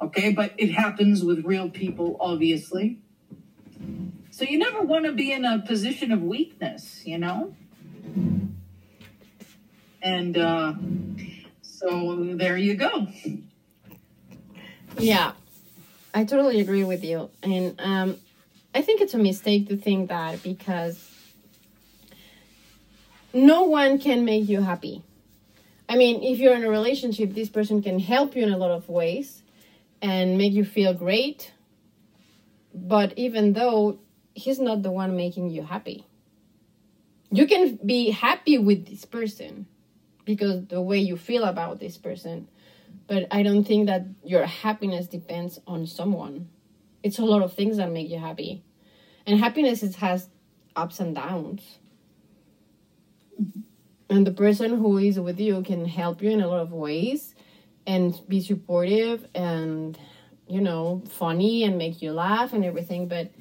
Okay, 0.01 0.33
but 0.33 0.55
it 0.59 0.71
happens 0.73 1.25
with 1.25 1.45
real 1.45 1.71
people, 1.71 2.17
obviously. 2.21 3.01
So 4.41 4.47
you 4.47 4.57
never 4.57 4.81
want 4.81 5.05
to 5.05 5.13
be 5.13 5.33
in 5.33 5.45
a 5.45 5.59
position 5.59 6.13
of 6.13 6.23
weakness, 6.23 7.03
you 7.05 7.19
know? 7.19 7.55
And 10.01 10.39
uh, 10.39 10.73
so 11.61 12.25
there 12.37 12.57
you 12.57 12.73
go. 12.73 13.07
Yeah, 14.97 15.33
I 16.15 16.25
totally 16.25 16.59
agree 16.59 16.85
with 16.85 17.05
you. 17.05 17.29
And 17.43 17.79
um, 17.81 18.17
I 18.75 18.81
think 18.81 19.03
it's 19.03 19.13
a 19.13 19.19
mistake 19.19 19.69
to 19.69 19.77
think 19.77 20.09
that 20.09 20.43
because 20.43 21.07
no 23.35 23.65
one 23.65 23.99
can 23.99 24.25
make 24.25 24.49
you 24.49 24.63
happy. 24.63 25.03
I 25.87 25.97
mean, 25.97 26.23
if 26.23 26.39
you're 26.39 26.55
in 26.55 26.65
a 26.65 26.71
relationship, 26.71 27.35
this 27.35 27.51
person 27.51 27.83
can 27.83 27.99
help 27.99 28.35
you 28.35 28.43
in 28.45 28.51
a 28.55 28.57
lot 28.57 28.71
of 28.71 28.89
ways 28.89 29.43
and 30.01 30.39
make 30.39 30.55
you 30.55 30.65
feel 30.65 30.95
great. 30.95 31.53
But 32.73 33.13
even 33.19 33.53
though 33.53 33.99
he's 34.41 34.59
not 34.59 34.83
the 34.83 34.91
one 34.91 35.17
making 35.17 35.51
you 35.51 35.63
happy, 35.63 36.07
you 37.31 37.47
can 37.47 37.79
be 37.85 38.11
happy 38.11 38.59
with 38.59 38.87
this 38.87 39.05
person 39.05 39.67
because 40.25 40.67
the 40.67 40.81
way 40.81 40.99
you 40.99 41.17
feel 41.17 41.45
about 41.45 41.81
this 41.81 41.97
person 41.97 42.49
but 43.07 43.27
I 43.33 43.43
don't 43.43 43.65
think 43.65 43.87
that 43.87 44.07
your 44.25 44.47
happiness 44.47 45.09
depends 45.09 45.59
on 45.67 45.87
someone. 45.87 46.49
It's 47.03 47.19
a 47.19 47.25
lot 47.25 47.43
of 47.43 47.53
things 47.53 47.77
that 47.79 47.91
make 47.91 48.09
you 48.09 48.19
happy, 48.19 48.63
and 49.27 49.39
happiness 49.39 49.83
it 49.83 49.97
has 49.97 50.29
ups 50.77 51.01
and 51.01 51.15
downs. 51.15 51.79
And 54.09 54.25
the 54.25 54.33
person 54.33 54.77
who 54.79 54.99
is 54.99 55.19
with 55.19 55.41
you 55.41 55.63
can 55.63 55.87
help 55.87 56.23
you 56.23 56.31
in 56.31 56.41
a 56.41 56.47
lot 56.47 56.61
of 56.61 56.73
ways, 56.73 57.35
and 57.85 58.15
be 58.29 58.41
supportive 58.41 59.27
and 59.35 59.99
you 60.47 60.61
know 60.61 61.03
funny 61.09 61.65
and 61.65 61.79
make 61.79 62.03
you 62.03 62.13
laugh 62.13 62.53
and 62.53 62.65
everything. 62.65 63.09
But 63.09 63.33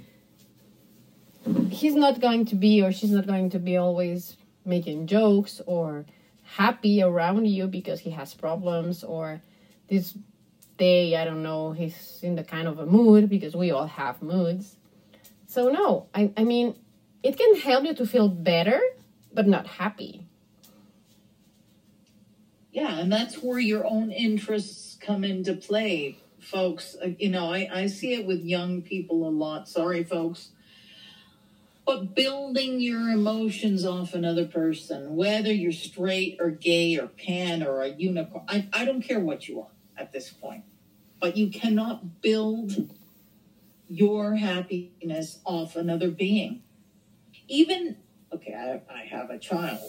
he's 1.72 1.96
not 1.96 2.20
going 2.20 2.46
to 2.46 2.56
be 2.56 2.82
or 2.82 2.92
she's 2.92 3.12
not 3.12 3.28
going 3.28 3.50
to 3.50 3.60
be 3.60 3.78
always 3.78 4.38
making 4.66 5.08
jokes 5.08 5.62
or 5.66 6.06
happy 6.44 7.02
around 7.02 7.46
you 7.46 7.68
because 7.68 8.00
he 8.00 8.12
has 8.12 8.34
problems 8.34 9.04
or 9.04 9.42
this 9.90 10.18
day 10.78 11.16
i 11.16 11.26
don't 11.26 11.44
know 11.44 11.72
he's 11.72 12.20
in 12.24 12.36
the 12.36 12.44
kind 12.44 12.68
of 12.68 12.80
a 12.80 12.86
mood 12.86 13.30
because 13.30 13.56
we 13.56 13.72
all 13.72 13.88
have 13.88 14.22
moods 14.22 14.78
so 15.48 15.70
no 15.70 16.08
i, 16.14 16.32
I 16.38 16.44
mean 16.44 16.76
it 17.22 17.38
can 17.38 17.56
help 17.56 17.84
you 17.86 17.94
to 17.96 18.06
feel 18.06 18.30
better 18.30 18.82
but 19.34 19.48
not 19.48 19.68
happy 19.68 20.26
Yeah, 22.72 23.00
and 23.00 23.12
that's 23.12 23.42
where 23.42 23.60
your 23.60 23.86
own 23.86 24.12
interests 24.12 24.98
come 25.02 25.24
into 25.24 25.56
play, 25.56 26.20
folks. 26.40 26.96
Uh, 27.04 27.10
You 27.18 27.30
know, 27.30 27.52
I, 27.52 27.68
I 27.74 27.88
see 27.88 28.14
it 28.14 28.28
with 28.28 28.44
young 28.44 28.82
people 28.84 29.28
a 29.28 29.30
lot. 29.32 29.68
Sorry, 29.68 30.04
folks. 30.04 30.52
But 31.90 32.14
building 32.14 32.80
your 32.80 33.10
emotions 33.10 33.84
off 33.84 34.14
another 34.14 34.46
person, 34.46 35.16
whether 35.16 35.52
you're 35.52 35.72
straight 35.72 36.38
or 36.40 36.52
gay 36.52 37.00
or 37.00 37.08
pan 37.08 37.64
or 37.64 37.82
a 37.82 37.90
unicorn, 37.90 38.46
I, 38.48 38.70
I 38.72 38.86
don't 38.86 39.02
care 39.02 39.20
what 39.20 39.48
you 39.48 39.62
are 39.62 39.72
at 39.98 40.12
this 40.12 40.30
point. 40.30 40.66
But 41.20 41.36
you 41.36 41.50
cannot 41.50 42.22
build 42.22 42.94
your 43.88 44.36
happiness 44.36 45.40
off 45.44 45.76
another 45.76 46.12
being. 46.12 46.62
Even, 47.48 47.98
okay, 48.32 48.54
I, 48.54 48.94
I 48.94 49.06
have 49.06 49.32
a 49.32 49.40
child, 49.40 49.82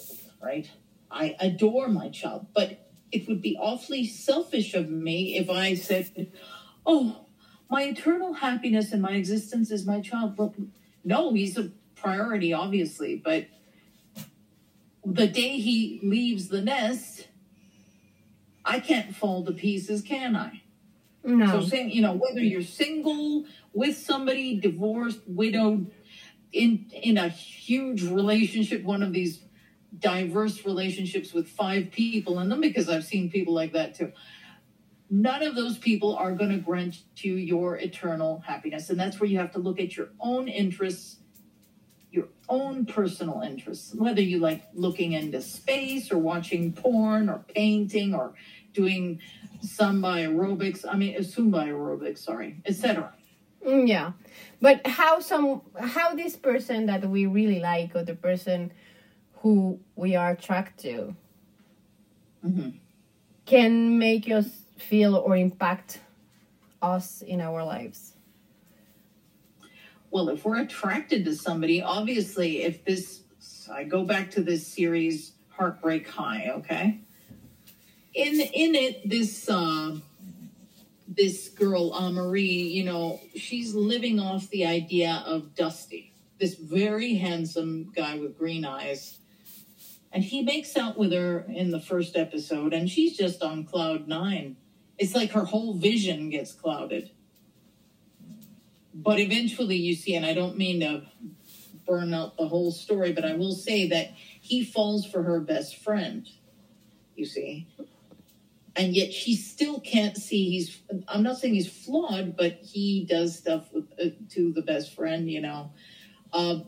right? 0.43 0.71
I 1.11 1.37
adore 1.39 1.89
my 1.89 2.09
child, 2.09 2.47
but 2.55 2.91
it 3.13 3.29
would 3.29 3.43
be 3.43 3.59
awfully 3.61 4.07
selfish 4.07 4.73
of 4.73 4.89
me 4.89 5.37
if 5.37 5.51
I 5.51 5.75
said, 5.75 6.33
Oh, 6.87 7.27
my 7.69 7.83
eternal 7.83 8.33
happiness 8.33 8.91
and 8.91 9.03
my 9.03 9.13
existence 9.13 9.71
is 9.71 9.85
my 9.85 10.01
child. 10.01 10.39
Well, 10.39 10.55
no, 11.05 11.35
he's 11.35 11.59
a 11.59 11.71
priority, 12.01 12.53
obviously, 12.53 13.17
but 13.17 13.47
the 15.05 15.27
day 15.27 15.59
he 15.59 16.01
leaves 16.03 16.49
the 16.49 16.61
nest, 16.61 17.29
I 18.65 18.81
can't 18.81 19.15
fall 19.15 19.45
to 19.45 19.53
pieces, 19.53 20.03
can 20.03 20.37
I? 20.37 20.63
no 21.25 21.47
So 21.47 21.67
saying, 21.67 21.91
you 21.91 22.03
know, 22.03 22.15
whether 22.15 22.41
you're 22.41 22.63
single, 22.63 23.45
with 23.73 23.97
somebody, 23.97 24.59
divorced, 24.59 25.21
widowed, 25.27 25.91
in 26.53 26.87
in 26.93 27.17
a 27.17 27.29
huge 27.29 28.03
relationship, 28.03 28.83
one 28.83 29.03
of 29.03 29.13
these 29.13 29.41
diverse 29.99 30.65
relationships 30.65 31.33
with 31.33 31.49
five 31.49 31.91
people 31.91 32.39
in 32.41 32.49
them, 32.49 32.61
because 32.61 32.89
I've 32.89 33.05
seen 33.05 33.31
people 33.31 33.55
like 33.55 33.73
that 33.73 33.95
too. 33.95 34.13
None 35.11 35.43
of 35.43 35.57
those 35.57 35.79
people 35.79 36.17
are 36.17 36.33
going 36.33 36.51
to 36.51 36.59
grant 36.59 37.03
you 37.17 37.35
your 37.35 37.77
eternal 37.77 38.43
happiness. 38.47 38.91
And 38.91 38.99
that's 38.99 39.19
where 39.19 39.29
you 39.29 39.39
have 39.39 39.53
to 39.53 39.59
look 39.59 39.81
at 39.81 39.97
your 39.97 40.11
own 40.21 40.47
interests, 40.47 41.17
your 42.13 42.29
own 42.49 42.87
personal 42.87 43.41
interests, 43.43 43.95
whether 43.95 44.21
you 44.21 44.39
like 44.39 44.65
looking 44.75 45.13
into 45.13 45.41
space 45.41 46.11
or 46.11 46.19
watching 46.19 46.73
porn 46.73 47.29
or 47.29 47.45
painting 47.55 48.15
or 48.15 48.35
doing 48.73 49.21
Zumba 49.63 50.27
aerobics, 50.27 50.85
I 50.89 50.97
mean, 50.97 51.17
uh, 51.17 51.21
Zumba 51.21 51.67
aerobics, 51.67 52.19
sorry, 52.19 52.61
etc. 52.67 53.13
Mm, 53.67 53.87
yeah 53.87 54.13
but 54.63 54.87
how 54.87 55.21
some 55.21 55.61
how 55.79 56.15
this 56.15 56.35
person 56.35 56.87
that 56.87 57.05
we 57.09 57.27
really 57.27 57.61
like 57.61 57.95
or 57.95 58.03
the 58.03 58.15
person 58.15 58.73
who 59.43 59.79
we 59.97 60.17
are 60.17 60.31
attracted 60.31 60.79
to 60.95 61.17
Mhm. 62.47 62.79
can 63.45 63.99
make 63.99 64.31
us 64.31 64.65
feel 64.79 65.15
or 65.15 65.37
impact 65.37 66.01
us 66.81 67.21
in 67.21 67.41
our 67.43 67.63
lives? 67.65 68.15
Well, 70.11 70.29
if 70.29 70.45
we're 70.45 70.61
attracted 70.61 71.25
to 71.27 71.35
somebody, 71.35 71.83
obviously, 71.83 72.63
if 72.63 72.85
this, 72.85 73.23
I 73.71 73.85
go 73.85 74.05
back 74.05 74.33
to 74.33 74.43
this 74.43 74.67
series, 74.67 75.33
Heartbreak 75.51 76.09
High, 76.09 76.51
okay? 76.57 77.01
In 78.15 78.41
in 78.41 78.75
it, 78.75 79.09
this 79.09 79.49
uh, 79.49 79.97
this 81.07 81.49
girl, 81.49 81.93
uh, 81.93 82.11
Marie, 82.11 82.45
you 82.45 82.85
know, 82.85 83.21
she's 83.37 83.75
living 83.75 84.19
off 84.19 84.49
the 84.51 84.67
idea 84.67 85.23
of 85.27 85.55
Dusty, 85.55 86.13
this 86.39 86.55
very 86.55 87.15
handsome 87.15 87.93
guy 87.95 88.17
with 88.17 88.37
green 88.37 88.65
eyes. 88.65 89.19
And 90.13 90.25
he 90.25 90.43
makes 90.43 90.77
out 90.77 90.99
with 90.99 91.13
her 91.13 91.47
in 91.49 91.71
the 91.71 91.79
first 91.79 92.17
episode, 92.17 92.73
and 92.73 92.91
she's 92.91 93.17
just 93.17 93.43
on 93.43 93.65
cloud 93.65 94.09
nine. 94.09 94.57
It's 94.99 95.15
like 95.15 95.31
her 95.33 95.45
whole 95.45 95.75
vision 95.75 96.31
gets 96.31 96.53
clouded. 96.53 97.11
But 98.93 99.21
eventually, 99.21 99.77
you 99.77 99.95
see, 99.95 100.15
and 100.15 100.27
I 100.27 100.35
don't 100.35 100.57
mean 100.57 100.81
to 100.81 101.03
burn 101.87 102.15
out 102.15 102.37
the 102.37 102.47
whole 102.47 102.71
story, 102.71 103.13
but 103.13 103.25
I 103.25 103.35
will 103.35 103.55
say 103.55 103.89
that 103.89 104.13
he 104.15 104.65
falls 104.65 105.05
for 105.07 105.23
her 105.23 105.41
best 105.41 105.77
friend, 105.77 106.29
you 107.17 107.25
see. 107.25 107.67
And 108.77 108.95
yet 108.95 109.13
she 109.13 109.35
still 109.35 109.81
can't 109.81 110.17
see 110.17 110.51
he's 110.51 110.81
i'm 111.09 111.25
not 111.25 111.37
saying 111.37 111.55
he's 111.55 111.69
flawed 111.69 112.37
but 112.37 112.53
he 112.63 113.05
does 113.05 113.37
stuff 113.37 113.69
with, 113.73 113.93
uh, 114.01 114.11
to 114.31 114.53
the 114.53 114.63
best 114.63 114.95
friend 114.95 115.29
you 115.29 115.41
know. 115.41 115.73
Uh, 116.33 116.61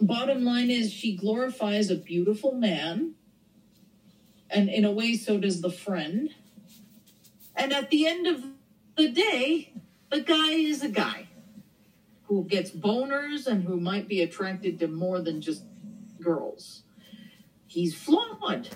bottom 0.00 0.44
line 0.44 0.70
is 0.70 0.92
she 0.92 1.16
glorifies 1.16 1.90
a 1.90 1.96
beautiful 1.96 2.52
man 2.52 3.14
and 4.50 4.68
in 4.68 4.84
a 4.84 4.90
way 4.90 5.14
so 5.14 5.38
does 5.38 5.60
the 5.62 5.70
friend. 5.70 6.30
And 7.56 7.72
at 7.72 7.90
the 7.90 8.06
end 8.06 8.26
of 8.26 8.44
the 8.96 9.08
day 9.08 9.72
the 10.10 10.20
guy 10.20 10.50
is 10.50 10.82
a 10.82 10.88
guy 10.88 11.28
who 12.24 12.44
gets 12.44 12.70
boners 12.70 13.46
and 13.46 13.64
who 13.64 13.80
might 13.80 14.08
be 14.08 14.22
attracted 14.22 14.78
to 14.78 14.88
more 14.88 15.20
than 15.20 15.40
just 15.40 15.64
girls 16.20 16.82
he's 17.66 17.94
flawed 17.94 18.68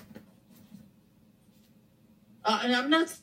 uh, 2.45 2.61
and 2.63 2.75
I'm 2.75 2.89
not 2.89 3.13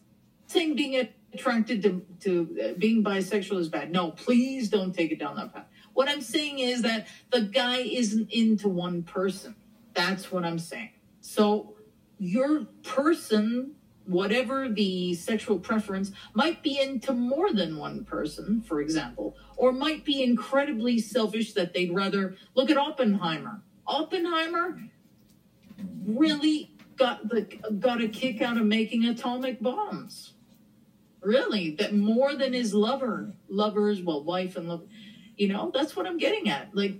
saying 0.46 0.74
being 0.74 1.08
attracted 1.32 1.82
to, 1.82 2.04
to 2.20 2.58
uh, 2.62 2.78
being 2.78 3.02
bisexual 3.02 3.58
is 3.58 3.68
bad. 3.68 3.90
No, 3.92 4.10
please 4.10 4.68
don't 4.68 4.92
take 4.92 5.12
it 5.12 5.18
down 5.18 5.36
that 5.36 5.54
path. 5.54 5.66
What 5.94 6.08
I'm 6.08 6.20
saying 6.20 6.58
is 6.58 6.82
that 6.82 7.06
the 7.30 7.42
guy 7.42 7.78
isn't 7.78 8.30
into 8.30 8.68
one 8.68 9.02
person. 9.02 9.54
That's 9.94 10.32
what 10.32 10.44
I'm 10.44 10.58
saying. 10.58 10.90
So 11.20 11.74
your 12.18 12.64
person, 12.82 13.76
whatever 14.06 14.68
the 14.68 15.14
sexual 15.14 15.58
preference, 15.58 16.12
might 16.34 16.62
be 16.62 16.80
into 16.80 17.12
more 17.12 17.52
than 17.52 17.76
one 17.76 18.04
person, 18.04 18.60
for 18.62 18.80
example, 18.80 19.36
or 19.56 19.72
might 19.72 20.04
be 20.04 20.22
incredibly 20.22 20.98
selfish 20.98 21.52
that 21.52 21.72
they'd 21.72 21.94
rather 21.94 22.36
look 22.54 22.70
at 22.70 22.76
Oppenheimer. 22.76 23.62
Oppenheimer 23.86 24.80
really 26.04 26.74
got 26.96 27.28
the 27.28 27.42
got 27.78 28.00
a 28.02 28.08
kick 28.08 28.40
out 28.42 28.56
of 28.56 28.64
making 28.64 29.04
atomic 29.04 29.60
bombs. 29.60 30.34
Really, 31.20 31.76
that 31.76 31.94
more 31.94 32.34
than 32.34 32.52
his 32.52 32.74
lover, 32.74 33.34
lovers, 33.48 34.02
well, 34.02 34.24
wife 34.24 34.56
and 34.56 34.68
love, 34.68 34.82
you 35.36 35.46
know, 35.46 35.70
that's 35.72 35.94
what 35.94 36.04
I'm 36.04 36.18
getting 36.18 36.48
at. 36.48 36.74
Like, 36.74 36.96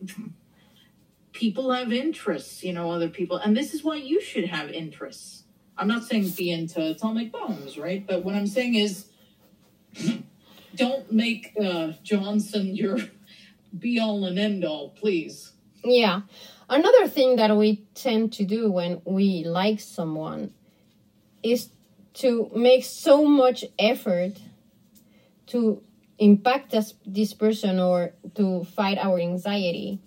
people 1.32 1.72
have 1.72 1.92
interests, 1.92 2.62
you 2.62 2.72
know, 2.72 2.92
other 2.92 3.08
people, 3.08 3.38
and 3.38 3.56
this 3.56 3.74
is 3.74 3.82
why 3.82 3.96
you 3.96 4.20
should 4.20 4.44
have 4.44 4.70
interests. 4.70 5.41
I'm 5.76 5.88
not 5.88 6.04
saying 6.04 6.30
be 6.36 6.50
into 6.50 6.90
atomic 6.90 7.32
bombs, 7.32 7.78
right? 7.78 8.06
But 8.06 8.24
what 8.24 8.34
I'm 8.34 8.46
saying 8.46 8.74
is, 8.74 9.06
don't 10.76 11.10
make 11.10 11.52
uh, 11.60 11.92
Johnson 12.02 12.74
your 12.74 12.98
be 13.78 13.98
all 13.98 14.24
and 14.24 14.38
end 14.38 14.64
all, 14.64 14.90
please. 14.90 15.52
Yeah. 15.84 16.22
Another 16.68 17.08
thing 17.08 17.36
that 17.36 17.56
we 17.56 17.84
tend 17.94 18.32
to 18.34 18.44
do 18.44 18.70
when 18.70 19.02
we 19.04 19.44
like 19.44 19.80
someone 19.80 20.54
is 21.42 21.70
to 22.14 22.50
make 22.54 22.84
so 22.84 23.24
much 23.24 23.64
effort 23.78 24.38
to 25.46 25.82
impact 26.18 26.74
us, 26.74 26.94
this 27.04 27.34
person 27.34 27.80
or 27.80 28.12
to 28.34 28.64
fight 28.64 28.98
our 28.98 29.18
anxiety 29.18 30.00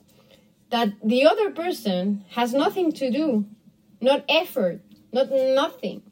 that 0.69 0.93
the 1.03 1.25
other 1.25 1.51
person 1.51 2.25
has 2.29 2.53
nothing 2.53 2.91
to 2.91 3.11
do, 3.11 3.45
not 4.01 4.23
effort, 4.27 4.81
not 5.15 5.31
nothing. 5.31 6.03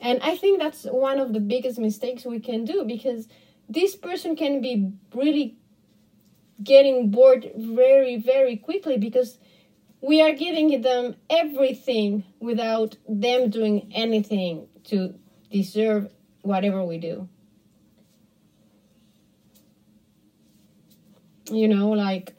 And 0.00 0.20
I 0.22 0.36
think 0.36 0.58
that's 0.58 0.84
one 0.84 1.18
of 1.18 1.32
the 1.32 1.40
biggest 1.40 1.78
mistakes 1.78 2.24
we 2.24 2.40
can 2.40 2.64
do 2.64 2.84
because 2.84 3.28
this 3.68 3.94
person 3.94 4.36
can 4.36 4.60
be 4.60 4.92
really 5.14 5.56
getting 6.62 7.10
bored 7.10 7.50
very, 7.56 8.16
very 8.16 8.56
quickly 8.56 8.98
because 8.98 9.38
we 10.00 10.20
are 10.22 10.32
giving 10.32 10.82
them 10.82 11.16
everything 11.28 12.24
without 12.40 12.96
them 13.08 13.50
doing 13.50 13.90
anything 13.94 14.68
to 14.84 15.14
deserve 15.50 16.10
whatever 16.42 16.84
we 16.84 16.98
do. 16.98 17.28
You 21.50 21.68
know, 21.68 21.90
like, 21.90 22.34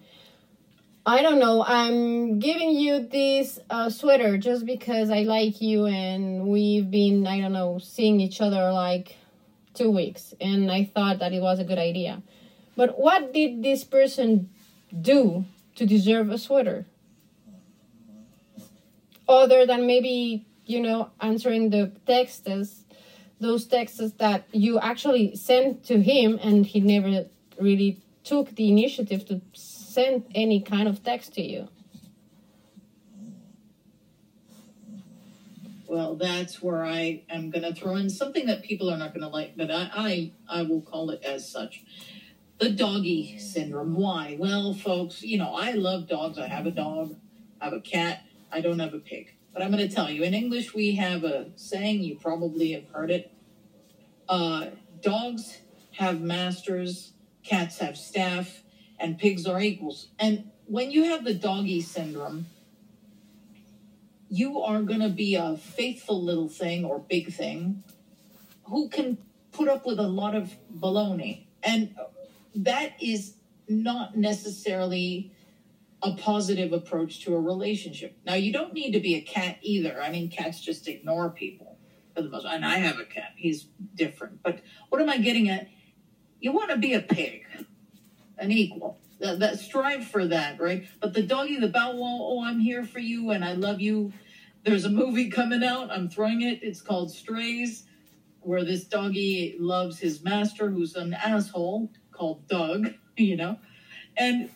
I 1.05 1.21
don't 1.21 1.39
know, 1.39 1.61
I'm 1.67 2.39
giving 2.39 2.71
you 2.71 3.05
this 3.05 3.59
uh, 3.69 3.89
sweater 3.89 4.37
just 4.37 4.65
because 4.65 5.09
I 5.09 5.23
like 5.23 5.59
you 5.59 5.85
and 5.85 6.47
we've 6.47 6.89
been, 6.89 7.27
I 7.27 7.41
don't 7.41 7.51
know, 7.51 7.77
seeing 7.79 8.21
each 8.21 8.39
other 8.39 8.71
like 8.71 9.17
two 9.73 9.91
weeks 9.91 10.33
and 10.39 10.71
I 10.71 10.85
thought 10.85 11.19
that 11.19 11.33
it 11.33 11.41
was 11.41 11.59
a 11.59 11.65
good 11.65 11.77
idea. 11.77 12.21
But 12.77 12.97
what 12.97 13.33
did 13.33 13.63
this 13.63 13.83
person 13.83 14.49
do 15.01 15.43
to 15.75 15.85
deserve 15.85 16.29
a 16.29 16.37
sweater? 16.37 16.85
Other 19.27 19.65
than 19.65 19.85
maybe, 19.85 20.45
you 20.65 20.79
know, 20.79 21.09
answering 21.19 21.69
the 21.69 21.91
texts, 22.07 22.85
those 23.41 23.65
texts 23.65 24.13
that 24.19 24.47
you 24.53 24.79
actually 24.79 25.35
sent 25.35 25.83
to 25.83 26.01
him 26.01 26.39
and 26.41 26.65
he 26.65 26.79
never 26.79 27.25
really 27.59 27.99
took 28.23 28.55
the 28.55 28.69
initiative 28.69 29.25
to 29.27 29.41
send 29.93 30.25
any 30.33 30.61
kind 30.61 30.87
of 30.87 31.03
text 31.03 31.33
to 31.33 31.41
you. 31.41 31.69
Well, 35.87 36.15
that's 36.15 36.61
where 36.61 36.83
I 36.83 37.21
am 37.29 37.51
going 37.51 37.63
to 37.63 37.79
throw 37.79 37.95
in 37.97 38.09
something 38.09 38.47
that 38.47 38.63
people 38.63 38.89
are 38.89 38.97
not 38.97 39.13
going 39.13 39.21
to 39.21 39.27
like, 39.27 39.55
but 39.55 39.69
I, 39.69 39.91
I, 39.93 40.31
I 40.49 40.61
will 40.63 40.81
call 40.81 41.11
it 41.11 41.23
as 41.23 41.47
such 41.47 41.83
the 42.57 42.71
doggy 42.71 43.37
syndrome. 43.37 43.95
Why? 43.95 44.35
Well, 44.39 44.73
folks, 44.73 45.21
you 45.21 45.37
know, 45.37 45.53
I 45.53 45.73
love 45.73 46.07
dogs. 46.07 46.39
I 46.39 46.47
have 46.47 46.65
a 46.65 46.71
dog, 46.71 47.15
I 47.61 47.65
have 47.65 47.73
a 47.73 47.81
cat, 47.81 48.23
I 48.51 48.61
don't 48.61 48.79
have 48.79 48.93
a 48.93 48.99
pig. 48.99 49.35
But 49.53 49.61
I'm 49.61 49.71
going 49.71 49.87
to 49.87 49.93
tell 49.93 50.09
you, 50.09 50.23
in 50.23 50.33
English, 50.33 50.73
we 50.73 50.95
have 50.95 51.23
a 51.23 51.51
saying, 51.55 52.01
you 52.01 52.15
probably 52.15 52.71
have 52.71 52.89
heard 52.89 53.11
it. 53.11 53.31
Uh, 54.27 54.67
dogs 55.01 55.59
have 55.91 56.21
masters, 56.21 57.13
cats 57.43 57.77
have 57.77 57.97
staff, 57.97 58.62
and 59.03 59.19
pigs 59.19 59.45
are 59.45 59.59
equals. 59.59 60.07
And 60.17 60.49
when 60.65 60.89
you 60.89 61.03
have 61.03 61.25
the 61.25 61.33
doggy 61.33 61.81
syndrome, 61.81 62.47
you 64.29 64.61
are 64.61 64.81
going 64.81 65.01
to 65.01 65.09
be 65.09 65.35
a 65.35 65.57
faithful 65.57 66.23
little 66.23 66.47
thing 66.47 66.85
or 66.85 66.99
big 66.99 67.33
thing 67.33 67.83
who 68.63 68.87
can 68.87 69.17
put 69.51 69.67
up 69.67 69.85
with 69.85 69.99
a 69.99 70.07
lot 70.07 70.35
of 70.35 70.55
baloney. 70.73 71.45
And 71.61 71.93
that 72.55 72.93
is 73.01 73.35
not 73.67 74.17
necessarily 74.17 75.33
a 76.01 76.15
positive 76.15 76.71
approach 76.71 77.19
to 77.25 77.35
a 77.35 77.39
relationship. 77.39 78.17
Now, 78.25 78.35
you 78.35 78.53
don't 78.53 78.73
need 78.73 78.93
to 78.93 79.01
be 79.01 79.15
a 79.15 79.21
cat 79.21 79.57
either. 79.61 80.01
I 80.01 80.11
mean, 80.11 80.29
cats 80.29 80.61
just 80.61 80.87
ignore 80.87 81.29
people 81.29 81.77
for 82.15 82.21
the 82.21 82.29
most. 82.29 82.45
And 82.45 82.65
I 82.65 82.77
have 82.77 82.99
a 82.99 83.05
cat; 83.05 83.31
he's 83.35 83.67
different. 83.95 84.41
But 84.43 84.61
what 84.89 85.01
am 85.01 85.09
I 85.09 85.17
getting 85.17 85.49
at? 85.49 85.67
You 86.39 86.51
want 86.51 86.71
to 86.71 86.77
be 86.77 86.93
a 86.93 86.99
pig, 86.99 87.45
an 88.37 88.51
equal. 88.51 88.99
That, 89.19 89.39
that 89.39 89.59
strive 89.59 90.05
for 90.05 90.27
that, 90.27 90.59
right? 90.59 90.85
But 90.99 91.13
the 91.13 91.23
doggy, 91.23 91.59
the 91.59 91.69
bow 91.69 91.91
wow, 91.95 92.19
oh, 92.21 92.43
I'm 92.43 92.59
here 92.59 92.83
for 92.83 92.99
you 92.99 93.31
and 93.31 93.45
I 93.45 93.53
love 93.53 93.79
you. 93.79 94.11
There's 94.63 94.85
a 94.85 94.89
movie 94.89 95.29
coming 95.29 95.63
out. 95.63 95.91
I'm 95.91 96.09
throwing 96.09 96.41
it. 96.41 96.59
It's 96.61 96.81
called 96.81 97.11
Strays, 97.11 97.83
where 98.41 98.63
this 98.63 98.83
doggy 98.83 99.55
loves 99.59 99.99
his 99.99 100.23
master, 100.23 100.69
who's 100.69 100.95
an 100.95 101.13
asshole 101.13 101.91
called 102.11 102.47
Doug, 102.47 102.93
you 103.17 103.35
know? 103.35 103.57
And, 104.17 104.49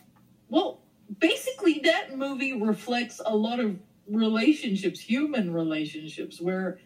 well, 0.48 0.80
basically, 1.18 1.80
that 1.84 2.16
movie 2.16 2.52
reflects 2.52 3.20
a 3.24 3.34
lot 3.34 3.60
of 3.60 3.78
relationships, 4.10 5.00
human 5.00 5.52
relationships, 5.52 6.40
where 6.40 6.78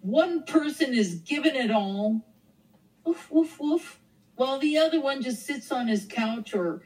one 0.00 0.44
person 0.44 0.92
is 0.92 1.16
given 1.16 1.56
it 1.56 1.70
all, 1.70 2.20
woof, 3.04 3.30
woof, 3.30 3.58
woof, 3.60 4.00
while 4.36 4.58
the 4.58 4.78
other 4.78 5.00
one 5.00 5.22
just 5.22 5.44
sits 5.44 5.70
on 5.70 5.88
his 5.88 6.06
couch 6.06 6.54
or 6.54 6.82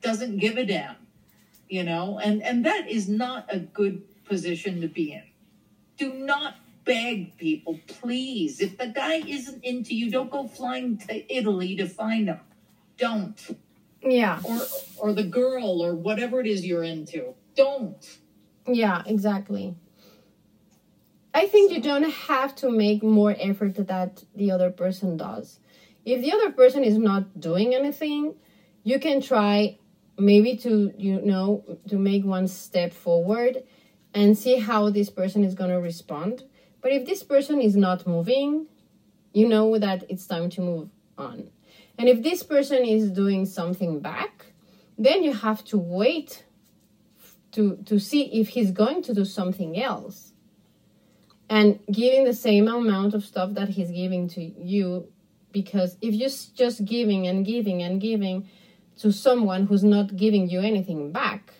doesn't 0.00 0.38
give 0.38 0.56
a 0.58 0.64
damn, 0.64 0.96
you 1.68 1.82
know? 1.82 2.18
And, 2.18 2.42
and 2.42 2.66
that 2.66 2.90
is 2.90 3.08
not 3.08 3.46
a 3.52 3.58
good 3.58 4.02
position 4.24 4.80
to 4.80 4.88
be 4.88 5.12
in. 5.12 5.24
Do 5.96 6.12
not 6.12 6.56
beg 6.84 7.36
people, 7.36 7.78
please. 7.86 8.60
If 8.60 8.78
the 8.78 8.88
guy 8.88 9.16
isn't 9.16 9.64
into 9.64 9.94
you, 9.94 10.10
don't 10.10 10.30
go 10.30 10.46
flying 10.48 10.98
to 10.98 11.34
Italy 11.34 11.76
to 11.76 11.86
find 11.86 12.28
him. 12.28 12.40
Don't. 12.96 13.58
Yeah. 14.02 14.40
Or 14.44 14.60
or 14.98 15.12
the 15.12 15.24
girl 15.24 15.80
or 15.82 15.94
whatever 15.94 16.40
it 16.40 16.46
is 16.46 16.66
you're 16.66 16.82
into. 16.82 17.34
Don't. 17.54 18.18
Yeah, 18.66 19.02
exactly. 19.06 19.76
I 21.34 21.46
think 21.46 21.72
you 21.72 21.80
don't 21.80 22.10
have 22.10 22.54
to 22.56 22.70
make 22.70 23.02
more 23.02 23.34
effort 23.38 23.74
that 23.86 24.24
the 24.34 24.50
other 24.50 24.70
person 24.70 25.16
does. 25.16 25.60
If 26.04 26.20
the 26.22 26.32
other 26.32 26.50
person 26.50 26.84
is 26.84 26.98
not 26.98 27.40
doing 27.40 27.74
anything, 27.74 28.34
you 28.82 28.98
can 28.98 29.20
try 29.20 29.78
maybe 30.18 30.56
to 30.56 30.92
you 30.96 31.20
know 31.20 31.64
to 31.88 31.98
make 31.98 32.24
one 32.24 32.48
step 32.48 32.92
forward 32.92 33.62
and 34.14 34.36
see 34.36 34.58
how 34.58 34.90
this 34.90 35.10
person 35.10 35.44
is 35.44 35.54
going 35.54 35.70
to 35.70 35.80
respond. 35.80 36.44
But 36.80 36.92
if 36.92 37.06
this 37.06 37.22
person 37.22 37.60
is 37.60 37.76
not 37.76 38.06
moving, 38.06 38.66
you 39.32 39.48
know 39.48 39.78
that 39.78 40.04
it's 40.08 40.26
time 40.26 40.50
to 40.50 40.60
move 40.60 40.88
on. 41.16 41.50
And 41.98 42.08
if 42.08 42.22
this 42.22 42.42
person 42.42 42.84
is 42.84 43.10
doing 43.10 43.46
something 43.46 44.00
back, 44.00 44.46
then 44.98 45.22
you 45.22 45.32
have 45.32 45.64
to 45.66 45.78
wait 45.78 46.44
to 47.52 47.76
to 47.86 47.98
see 47.98 48.40
if 48.40 48.48
he's 48.48 48.70
going 48.70 49.02
to 49.02 49.14
do 49.14 49.24
something 49.24 49.80
else. 49.80 50.32
And 51.48 51.80
giving 51.90 52.24
the 52.24 52.34
same 52.34 52.66
amount 52.66 53.12
of 53.12 53.24
stuff 53.24 53.52
that 53.54 53.68
he's 53.68 53.90
giving 53.90 54.26
to 54.30 54.42
you 54.42 55.11
because 55.52 55.96
if 56.00 56.14
you're 56.14 56.28
just 56.28 56.84
giving 56.84 57.26
and 57.26 57.44
giving 57.44 57.82
and 57.82 58.00
giving 58.00 58.48
to 58.98 59.12
someone 59.12 59.66
who's 59.66 59.84
not 59.84 60.16
giving 60.16 60.48
you 60.48 60.60
anything 60.60 61.12
back, 61.12 61.52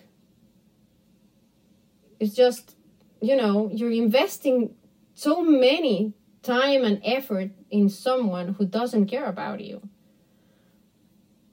it's 2.19 2.35
just, 2.35 2.75
you 3.21 3.35
know, 3.35 3.69
you're 3.73 3.91
investing 3.91 4.75
so 5.13 5.41
many 5.43 6.13
time 6.41 6.83
and 6.83 7.01
effort 7.03 7.51
in 7.69 7.89
someone 7.89 8.53
who 8.55 8.65
doesn't 8.65 9.07
care 9.07 9.25
about 9.25 9.61
you. 9.61 9.81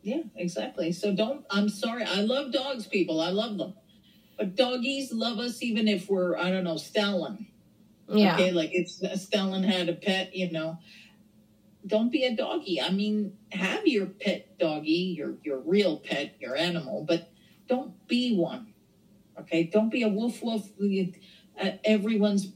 Yeah, 0.02 0.22
exactly. 0.34 0.92
So 0.92 1.14
don't, 1.14 1.44
I'm 1.50 1.68
sorry. 1.68 2.04
I 2.04 2.22
love 2.22 2.52
dogs, 2.52 2.86
people. 2.86 3.20
I 3.20 3.30
love 3.30 3.58
them. 3.58 3.74
But 4.38 4.56
doggies 4.56 5.12
love 5.12 5.38
us 5.38 5.62
even 5.62 5.86
if 5.86 6.08
we're, 6.08 6.36
I 6.36 6.50
don't 6.50 6.64
know, 6.64 6.78
Stalin. 6.78 7.46
Yeah. 8.08 8.34
Okay, 8.34 8.50
like 8.50 8.70
if 8.72 8.88
Stalin 9.20 9.62
had 9.62 9.88
a 9.88 9.92
pet, 9.92 10.34
you 10.34 10.50
know, 10.50 10.78
don't 11.86 12.10
be 12.10 12.24
a 12.24 12.34
doggy. 12.34 12.80
I 12.80 12.90
mean, 12.90 13.36
have 13.52 13.86
your 13.86 14.06
pet 14.06 14.58
doggy, 14.58 15.14
your 15.16 15.34
your 15.42 15.60
real 15.60 15.98
pet, 15.98 16.34
your 16.40 16.56
animal, 16.56 17.04
but 17.06 17.30
don't 17.68 18.06
be 18.06 18.36
one. 18.36 18.74
Okay, 19.38 19.64
don't 19.64 19.90
be 19.90 20.02
a 20.02 20.08
woof 20.08 20.42
woof 20.42 20.68
at 21.56 21.80
everyone's 21.84 22.46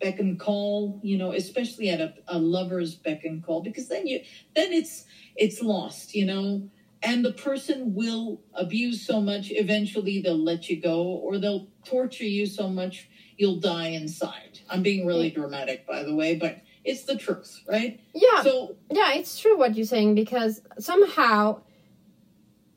beck 0.00 0.20
and 0.20 0.38
call. 0.38 1.00
You 1.02 1.18
know, 1.18 1.32
especially 1.32 1.90
at 1.90 2.00
a, 2.00 2.14
a 2.28 2.38
lover's 2.38 2.94
beck 2.94 3.24
and 3.24 3.44
call, 3.44 3.62
because 3.62 3.88
then 3.88 4.06
you 4.06 4.20
then 4.54 4.72
it's 4.72 5.04
it's 5.36 5.60
lost. 5.60 6.14
You 6.14 6.26
know, 6.26 6.70
and 7.02 7.24
the 7.24 7.32
person 7.32 7.94
will 7.94 8.40
abuse 8.54 9.04
so 9.04 9.20
much. 9.20 9.50
Eventually, 9.50 10.22
they'll 10.22 10.42
let 10.42 10.68
you 10.68 10.80
go, 10.80 11.02
or 11.02 11.38
they'll 11.38 11.68
torture 11.84 12.24
you 12.24 12.46
so 12.46 12.68
much 12.68 13.08
you'll 13.38 13.60
die 13.60 13.88
inside. 13.88 14.58
I'm 14.68 14.82
being 14.82 15.06
really 15.06 15.30
dramatic, 15.30 15.86
by 15.86 16.02
the 16.02 16.14
way, 16.14 16.34
but 16.36 16.60
it's 16.88 17.04
the 17.04 17.16
truth, 17.16 17.62
right? 17.68 18.00
Yeah. 18.14 18.42
So 18.42 18.76
yeah, 18.90 19.12
it's 19.12 19.38
true 19.38 19.58
what 19.58 19.76
you're 19.76 19.86
saying 19.86 20.14
because 20.14 20.62
somehow 20.78 21.60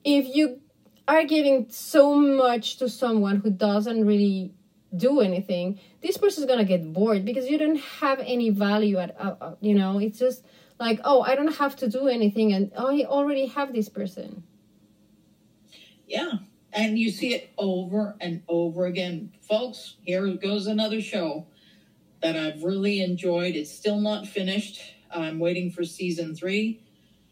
if 0.03 0.35
you 0.35 0.59
are 1.07 1.23
giving 1.23 1.67
so 1.69 2.15
much 2.15 2.77
to 2.77 2.89
someone 2.89 3.37
who 3.37 3.49
doesn't 3.49 4.05
really 4.05 4.53
do 4.95 5.21
anything, 5.21 5.79
this 6.01 6.17
person's 6.17 6.45
gonna 6.45 6.65
get 6.65 6.91
bored 6.91 7.23
because 7.23 7.49
you 7.49 7.57
don't 7.57 7.79
have 8.01 8.19
any 8.19 8.49
value 8.49 8.97
at 8.97 9.15
uh, 9.17 9.35
uh, 9.39 9.55
you 9.61 9.73
know. 9.73 9.97
It's 9.97 10.19
just 10.19 10.43
like 10.77 10.99
oh, 11.05 11.21
I 11.21 11.35
don't 11.35 11.55
have 11.55 11.77
to 11.77 11.87
do 11.87 12.09
anything, 12.09 12.51
and 12.51 12.71
I 12.77 13.05
already 13.05 13.45
have 13.45 13.71
this 13.71 13.87
person. 13.87 14.43
Yeah, 16.05 16.33
and 16.73 16.99
you 16.99 17.09
see 17.11 17.33
it 17.33 17.51
over 17.57 18.17
and 18.19 18.43
over 18.49 18.85
again, 18.85 19.31
folks. 19.39 19.95
Here 20.01 20.27
goes 20.35 20.67
another 20.67 20.99
show 20.99 21.47
that 22.21 22.35
I've 22.35 22.63
really 22.63 23.01
enjoyed. 23.01 23.55
It's 23.55 23.71
still 23.71 23.99
not 23.99 24.27
finished. 24.27 24.81
I'm 25.13 25.39
waiting 25.39 25.71
for 25.71 25.83
season 25.83 26.35
three. 26.35 26.81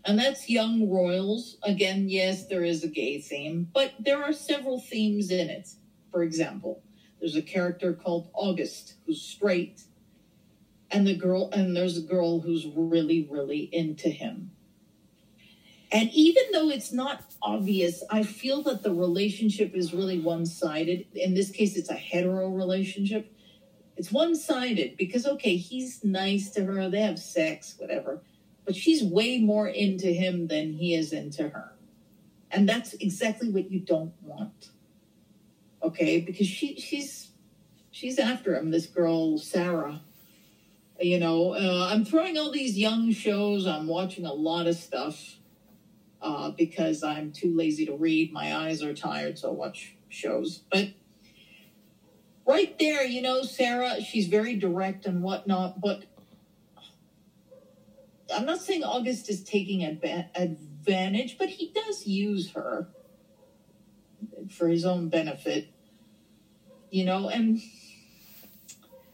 And 0.06 0.17
that's 0.17 0.49
Young 0.49 0.89
Royals. 0.89 1.58
Again, 1.63 2.10
yes, 2.10 2.47
there 2.47 2.63
is 2.63 2.84
a 2.84 2.88
gay 2.88 3.19
theme, 3.19 3.69
but 3.73 3.93
there 3.99 4.23
are 4.23 4.34
several 4.34 4.80
themes 4.80 5.30
in 5.30 5.49
it. 5.49 5.69
For 6.12 6.23
example, 6.23 6.82
there's 7.19 7.36
a 7.36 7.41
character 7.41 7.93
called 7.93 8.30
August 8.34 8.95
who's 9.06 9.21
straight, 9.21 9.84
and 10.89 11.06
the 11.06 11.15
girl 11.15 11.49
and 11.52 11.75
there's 11.75 11.97
a 11.97 12.02
girl 12.02 12.39
who's 12.39 12.65
really, 12.65 13.28
really 13.30 13.69
into 13.71 14.10
him. 14.10 14.52
And 15.91 16.10
even 16.13 16.43
though 16.54 16.69
it's 16.69 16.93
not 16.93 17.23
obvious, 17.41 18.04
I 18.10 18.23
feel 18.23 18.63
that 18.63 18.84
the 18.84 18.93
relationship 18.93 19.75
is 19.75 19.93
really 19.93 20.19
one-sided. 20.19 21.08
In 21.13 21.34
this 21.34 21.52
case, 21.52 21.75
it's 21.75 21.89
a 21.89 21.95
hetero 21.95 22.49
relationship 22.49 23.36
it's 23.99 24.13
one 24.13 24.33
sided 24.33 24.95
because, 24.95 25.25
okay, 25.25 25.57
he's 25.57 26.05
nice 26.05 26.51
to 26.51 26.63
her, 26.63 26.89
they 26.89 27.01
have 27.01 27.19
sex, 27.19 27.75
whatever, 27.77 28.21
but 28.63 28.73
she's 28.73 29.03
way 29.03 29.39
more 29.39 29.67
into 29.67 30.07
him 30.07 30.47
than 30.47 30.71
he 30.71 30.95
is 30.95 31.12
into 31.12 31.49
her. 31.49 31.73
And 32.49 32.67
that's 32.67 32.93
exactly 32.93 33.49
what 33.49 33.69
you 33.69 33.81
don't 33.81 34.13
want. 34.23 34.69
Okay, 35.83 36.21
because 36.21 36.47
she 36.47 36.75
she's 36.75 37.31
she's 37.91 38.17
after 38.17 38.55
him, 38.55 38.71
this 38.71 38.85
girl 38.85 39.38
Sarah. 39.38 40.01
You 40.99 41.19
know, 41.19 41.53
uh, 41.53 41.89
I'm 41.91 42.05
throwing 42.05 42.38
all 42.38 42.51
these 42.51 42.77
young 42.77 43.12
shows. 43.12 43.67
I'm 43.67 43.88
watching 43.88 44.25
a 44.25 44.33
lot 44.33 44.67
of 44.67 44.75
stuff 44.75 45.35
uh, 46.21 46.51
because 46.51 47.03
I'm 47.03 47.31
too 47.31 47.55
lazy 47.55 47.85
to 47.85 47.95
read. 47.95 48.31
My 48.31 48.55
eyes 48.55 48.81
are 48.81 48.93
tired, 48.93 49.38
so 49.38 49.49
I 49.49 49.51
watch 49.51 49.95
shows. 50.09 50.63
But 50.71 50.89
right 52.49 52.79
there, 52.79 53.05
you 53.05 53.21
know, 53.21 53.43
Sarah, 53.43 54.01
she's 54.01 54.27
very 54.27 54.55
direct 54.55 55.05
and 55.05 55.21
whatnot, 55.21 55.79
but 55.79 56.05
I'm 58.35 58.47
not 58.47 58.59
saying 58.59 58.83
August 58.83 59.29
is 59.29 59.43
taking 59.43 59.83
advantage, 59.83 61.38
but 61.38 61.49
he 61.49 61.71
does 61.71 62.07
use 62.07 62.53
her 62.53 62.88
for 64.49 64.67
his 64.67 64.83
own 64.83 65.09
benefit, 65.09 65.67
you 66.89 67.05
know, 67.05 67.29
and 67.29 67.62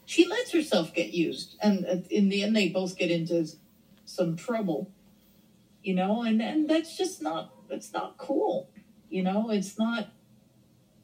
she 0.05 0.25
lets 0.25 0.53
herself 0.53 0.93
get 0.93 1.09
used. 1.09 1.57
And 1.61 1.85
uh, 1.85 1.95
in 2.09 2.29
the 2.29 2.41
end, 2.41 2.55
they 2.55 2.69
both 2.69 2.97
get 2.97 3.11
into 3.11 3.45
some 4.05 4.37
trouble, 4.37 4.93
you 5.83 5.93
know, 5.93 6.23
and, 6.23 6.41
and 6.41 6.69
that's 6.69 6.97
just 6.97 7.21
not, 7.21 7.53
that's 7.69 7.91
not 7.91 8.17
cool, 8.17 8.69
you 9.09 9.23
know, 9.23 9.51
it's 9.51 9.77
not, 9.77 10.07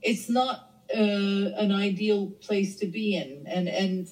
it's 0.02 0.30
not 0.30 0.71
uh, 0.96 1.62
an 1.62 1.72
ideal 1.72 2.28
place 2.42 2.76
to 2.78 2.88
be 2.88 3.16
in. 3.16 3.46
And 3.48 3.68
and 3.68 4.08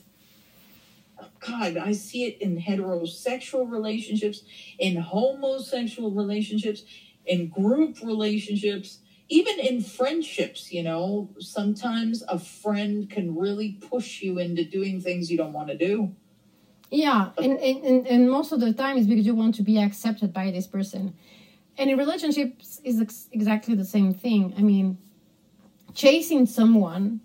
God, 1.40 1.78
I 1.78 1.94
see 1.94 2.26
it 2.26 2.42
in 2.42 2.62
heterosexual 2.62 3.70
relationships, 3.70 4.44
in 4.78 4.98
homosexual 4.98 6.12
relationships, 6.12 6.84
in 7.26 7.50
group 7.50 7.98
relationships, 8.02 9.00
even 9.30 9.60
in 9.60 9.82
friendships. 9.82 10.72
You 10.72 10.84
know, 10.84 11.30
sometimes 11.40 12.24
a 12.28 12.40
friend 12.40 13.10
can 13.10 13.36
really 13.36 13.80
push 13.90 14.22
you 14.22 14.40
into 14.40 14.64
doing 14.64 15.02
things 15.02 15.32
you 15.32 15.38
don't 15.38 15.54
want 15.54 15.70
to 15.70 15.78
do. 15.78 16.16
Yeah, 16.92 17.30
and, 17.38 17.58
and, 17.60 18.08
and 18.08 18.32
most 18.32 18.52
of 18.52 18.60
the 18.62 18.74
time 18.74 18.98
it's 18.98 19.06
because 19.06 19.26
you 19.26 19.36
want 19.36 19.56
to 19.56 19.64
be 19.64 19.78
accepted 19.78 20.34
by 20.34 20.50
this 20.50 20.66
person. 20.66 21.14
And 21.78 21.90
in 21.90 21.98
relationships 21.98 22.82
is 22.84 23.00
ex- 23.00 23.30
exactly 23.32 23.76
the 23.76 23.86
same 23.86 24.14
thing. 24.14 24.56
I 24.58 24.62
mean, 24.62 24.98
chasing 26.00 26.46
someone 26.46 27.20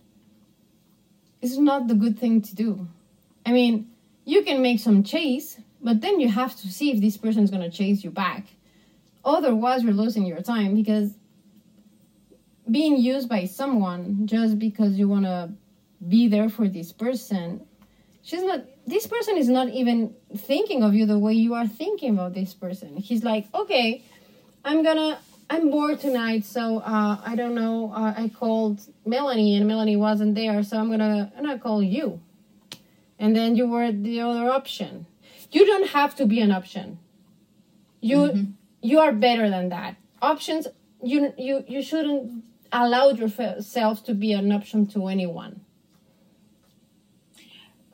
is 1.40 1.56
not 1.56 1.86
the 1.86 1.94
good 1.94 2.18
thing 2.18 2.42
to 2.42 2.56
do. 2.56 2.88
I 3.46 3.52
mean, 3.52 3.88
you 4.24 4.42
can 4.42 4.62
make 4.62 4.80
some 4.80 5.04
chase, 5.04 5.60
but 5.80 6.00
then 6.00 6.18
you 6.18 6.28
have 6.28 6.56
to 6.56 6.66
see 6.66 6.90
if 6.90 7.00
this 7.00 7.16
person 7.16 7.44
is 7.44 7.50
going 7.50 7.62
to 7.62 7.70
chase 7.70 8.02
you 8.02 8.10
back. 8.10 8.46
Otherwise, 9.24 9.84
you're 9.84 9.92
losing 9.92 10.26
your 10.26 10.42
time 10.42 10.74
because 10.74 11.12
being 12.68 12.96
used 12.96 13.28
by 13.28 13.44
someone 13.44 14.26
just 14.26 14.58
because 14.58 14.98
you 14.98 15.06
want 15.06 15.26
to 15.26 15.52
be 16.08 16.26
there 16.26 16.48
for 16.48 16.66
this 16.66 16.90
person, 16.90 17.64
she's 18.22 18.42
not, 18.42 18.64
this 18.88 19.06
person 19.06 19.36
is 19.36 19.48
not 19.48 19.68
even 19.68 20.16
thinking 20.36 20.82
of 20.82 20.94
you 20.94 21.06
the 21.06 21.18
way 21.18 21.34
you 21.34 21.54
are 21.54 21.68
thinking 21.68 22.14
about 22.14 22.34
this 22.34 22.52
person. 22.54 22.96
He's 22.96 23.22
like, 23.22 23.46
okay, 23.54 24.02
I'm 24.64 24.82
gonna 24.82 25.20
I'm 25.50 25.70
bored 25.70 26.00
tonight, 26.00 26.44
so 26.44 26.78
uh, 26.78 27.18
I 27.24 27.36
don't 27.36 27.54
know. 27.54 27.92
Uh, 27.94 28.14
I 28.16 28.28
called 28.28 28.80
Melanie, 29.04 29.56
and 29.56 29.66
Melanie 29.66 29.96
wasn't 29.96 30.34
there, 30.34 30.62
so 30.62 30.78
I'm 30.78 30.90
gonna 30.90 31.32
I'm 31.36 31.44
gonna 31.44 31.58
call 31.58 31.82
you. 31.82 32.20
And 33.18 33.36
then 33.36 33.54
you 33.56 33.68
were 33.68 33.92
the 33.92 34.20
other 34.20 34.50
option. 34.50 35.06
You 35.50 35.66
don't 35.66 35.88
have 35.90 36.16
to 36.16 36.26
be 36.26 36.40
an 36.40 36.50
option. 36.50 36.98
You 38.00 38.18
mm-hmm. 38.18 38.50
you 38.80 39.00
are 39.00 39.12
better 39.12 39.50
than 39.50 39.68
that. 39.68 39.96
Options 40.22 40.66
you 41.02 41.32
you 41.36 41.64
you 41.68 41.82
shouldn't 41.82 42.44
allow 42.72 43.10
yourself 43.10 44.04
to 44.04 44.14
be 44.14 44.32
an 44.32 44.50
option 44.50 44.86
to 44.88 45.06
anyone. 45.06 45.60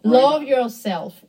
Love 0.02 0.42
yourself. 0.42 1.24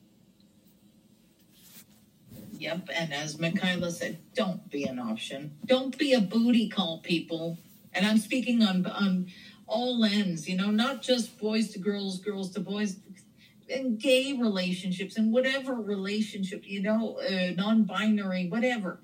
Yep, 2.61 2.89
and 2.95 3.11
as 3.11 3.39
Michaela 3.39 3.89
said, 3.89 4.19
don't 4.35 4.69
be 4.69 4.83
an 4.83 4.99
option. 4.99 5.57
Don't 5.65 5.97
be 5.97 6.13
a 6.13 6.21
booty 6.21 6.69
call, 6.69 6.99
people. 6.99 7.57
And 7.91 8.05
I'm 8.05 8.19
speaking 8.19 8.61
on 8.61 8.85
on 8.85 9.31
all 9.65 10.05
ends, 10.05 10.47
you 10.47 10.55
know, 10.55 10.69
not 10.69 11.01
just 11.01 11.39
boys 11.39 11.71
to 11.71 11.79
girls, 11.79 12.19
girls 12.19 12.51
to 12.51 12.59
boys, 12.59 12.97
and 13.67 13.97
gay 13.99 14.33
relationships 14.33 15.17
and 15.17 15.33
whatever 15.33 15.73
relationship, 15.73 16.61
you 16.63 16.83
know, 16.83 17.19
uh, 17.27 17.51
non-binary, 17.55 18.47
whatever. 18.49 19.01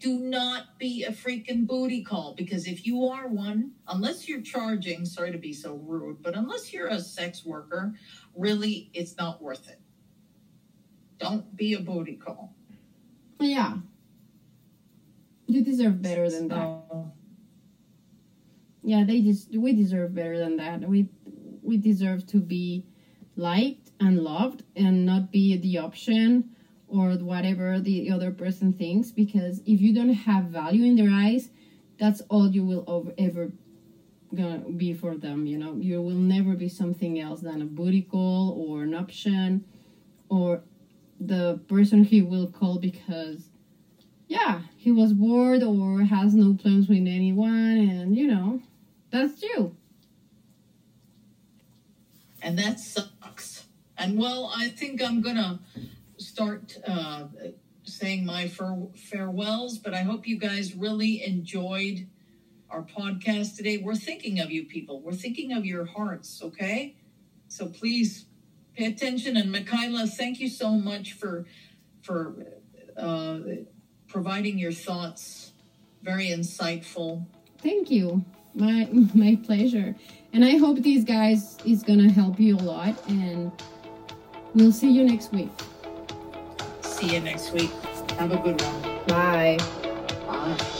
Do 0.00 0.18
not 0.18 0.76
be 0.76 1.04
a 1.04 1.12
freaking 1.12 1.68
booty 1.68 2.02
call 2.02 2.34
because 2.34 2.66
if 2.66 2.84
you 2.84 3.06
are 3.06 3.28
one, 3.28 3.70
unless 3.86 4.28
you're 4.28 4.40
charging, 4.40 5.06
sorry 5.06 5.30
to 5.30 5.38
be 5.38 5.52
so 5.52 5.74
rude, 5.74 6.24
but 6.24 6.34
unless 6.34 6.72
you're 6.72 6.88
a 6.88 6.98
sex 6.98 7.46
worker, 7.46 7.94
really, 8.34 8.90
it's 8.94 9.16
not 9.16 9.40
worth 9.40 9.68
it. 9.68 9.78
Don't 11.18 11.54
be 11.54 11.74
a 11.74 11.80
booty 11.80 12.16
call. 12.16 12.56
Yeah. 13.40 13.78
You 15.46 15.64
deserve 15.64 16.00
better 16.00 16.30
than 16.30 16.48
that. 16.48 16.82
Yeah, 18.82 19.04
they 19.04 19.20
just 19.20 19.56
we 19.56 19.72
deserve 19.72 20.14
better 20.14 20.38
than 20.38 20.56
that. 20.58 20.88
We 20.88 21.08
we 21.62 21.76
deserve 21.76 22.26
to 22.28 22.38
be 22.38 22.84
liked 23.36 23.90
and 23.98 24.22
loved 24.22 24.62
and 24.76 25.04
not 25.04 25.30
be 25.32 25.56
the 25.56 25.78
option 25.78 26.50
or 26.88 27.10
whatever 27.12 27.78
the 27.80 28.10
other 28.10 28.30
person 28.30 28.72
thinks 28.72 29.10
because 29.10 29.60
if 29.60 29.80
you 29.80 29.94
don't 29.94 30.10
have 30.10 30.44
value 30.44 30.84
in 30.84 30.96
their 30.96 31.10
eyes, 31.10 31.50
that's 31.98 32.20
all 32.22 32.50
you 32.50 32.64
will 32.64 32.84
over, 32.86 33.12
ever 33.18 33.52
gonna 34.34 34.58
be 34.70 34.92
for 34.92 35.16
them, 35.16 35.46
you 35.46 35.58
know. 35.58 35.74
You 35.76 36.00
will 36.02 36.14
never 36.14 36.54
be 36.54 36.68
something 36.68 37.18
else 37.18 37.40
than 37.40 37.62
a 37.62 37.66
booty 37.66 38.02
call 38.02 38.50
or 38.52 38.82
an 38.82 38.94
option 38.94 39.64
or 40.28 40.62
the 41.20 41.60
person 41.68 42.04
he 42.04 42.22
will 42.22 42.48
call 42.48 42.78
because 42.78 43.50
yeah, 44.28 44.62
he 44.76 44.90
was 44.92 45.12
bored 45.14 45.62
or 45.62 46.02
has 46.02 46.34
no 46.34 46.54
plans 46.54 46.88
with 46.88 47.06
anyone 47.06 47.78
and 47.78 48.16
you 48.16 48.26
know, 48.26 48.62
that's 49.10 49.42
you. 49.42 49.76
and 52.42 52.58
that 52.58 52.80
sucks. 52.80 53.66
And 53.98 54.18
well, 54.18 54.52
I 54.54 54.68
think 54.68 55.02
I'm 55.02 55.20
gonna 55.20 55.60
start 56.18 56.78
uh, 56.86 57.24
saying 57.84 58.24
my 58.24 58.48
fare- 58.48 58.88
farewells, 58.96 59.78
but 59.78 59.94
I 59.94 60.02
hope 60.02 60.26
you 60.26 60.38
guys 60.38 60.74
really 60.74 61.24
enjoyed 61.24 62.06
our 62.70 62.82
podcast 62.82 63.56
today. 63.56 63.78
We're 63.78 63.94
thinking 63.96 64.40
of 64.40 64.50
you 64.50 64.64
people. 64.64 65.00
We're 65.00 65.12
thinking 65.14 65.52
of 65.52 65.66
your 65.66 65.86
hearts, 65.86 66.42
okay? 66.42 66.96
So 67.48 67.68
please 67.68 68.26
pay 68.80 68.86
attention. 68.86 69.36
And 69.36 69.52
Michaela, 69.52 70.06
thank 70.06 70.40
you 70.40 70.48
so 70.48 70.70
much 70.70 71.12
for 71.12 71.44
for 72.02 72.46
uh, 72.96 73.38
providing 74.08 74.58
your 74.58 74.72
thoughts. 74.72 75.52
Very 76.02 76.28
insightful. 76.28 77.26
Thank 77.58 77.90
you. 77.90 78.24
My 78.54 78.88
my 79.14 79.38
pleasure. 79.44 79.94
And 80.32 80.44
I 80.44 80.56
hope 80.56 80.78
these 80.78 81.04
guys 81.04 81.58
is 81.64 81.82
gonna 81.82 82.10
help 82.10 82.40
you 82.40 82.56
a 82.56 82.64
lot 82.74 82.94
and 83.08 83.52
we'll 84.54 84.72
see 84.72 84.90
you 84.90 85.04
next 85.04 85.32
week. 85.32 85.50
See 86.82 87.14
you 87.14 87.20
next 87.20 87.52
week. 87.52 87.70
Have 88.18 88.32
a 88.32 88.38
good 88.38 88.60
one. 88.60 89.06
Bye. 89.06 89.58
Bye. 90.26 90.79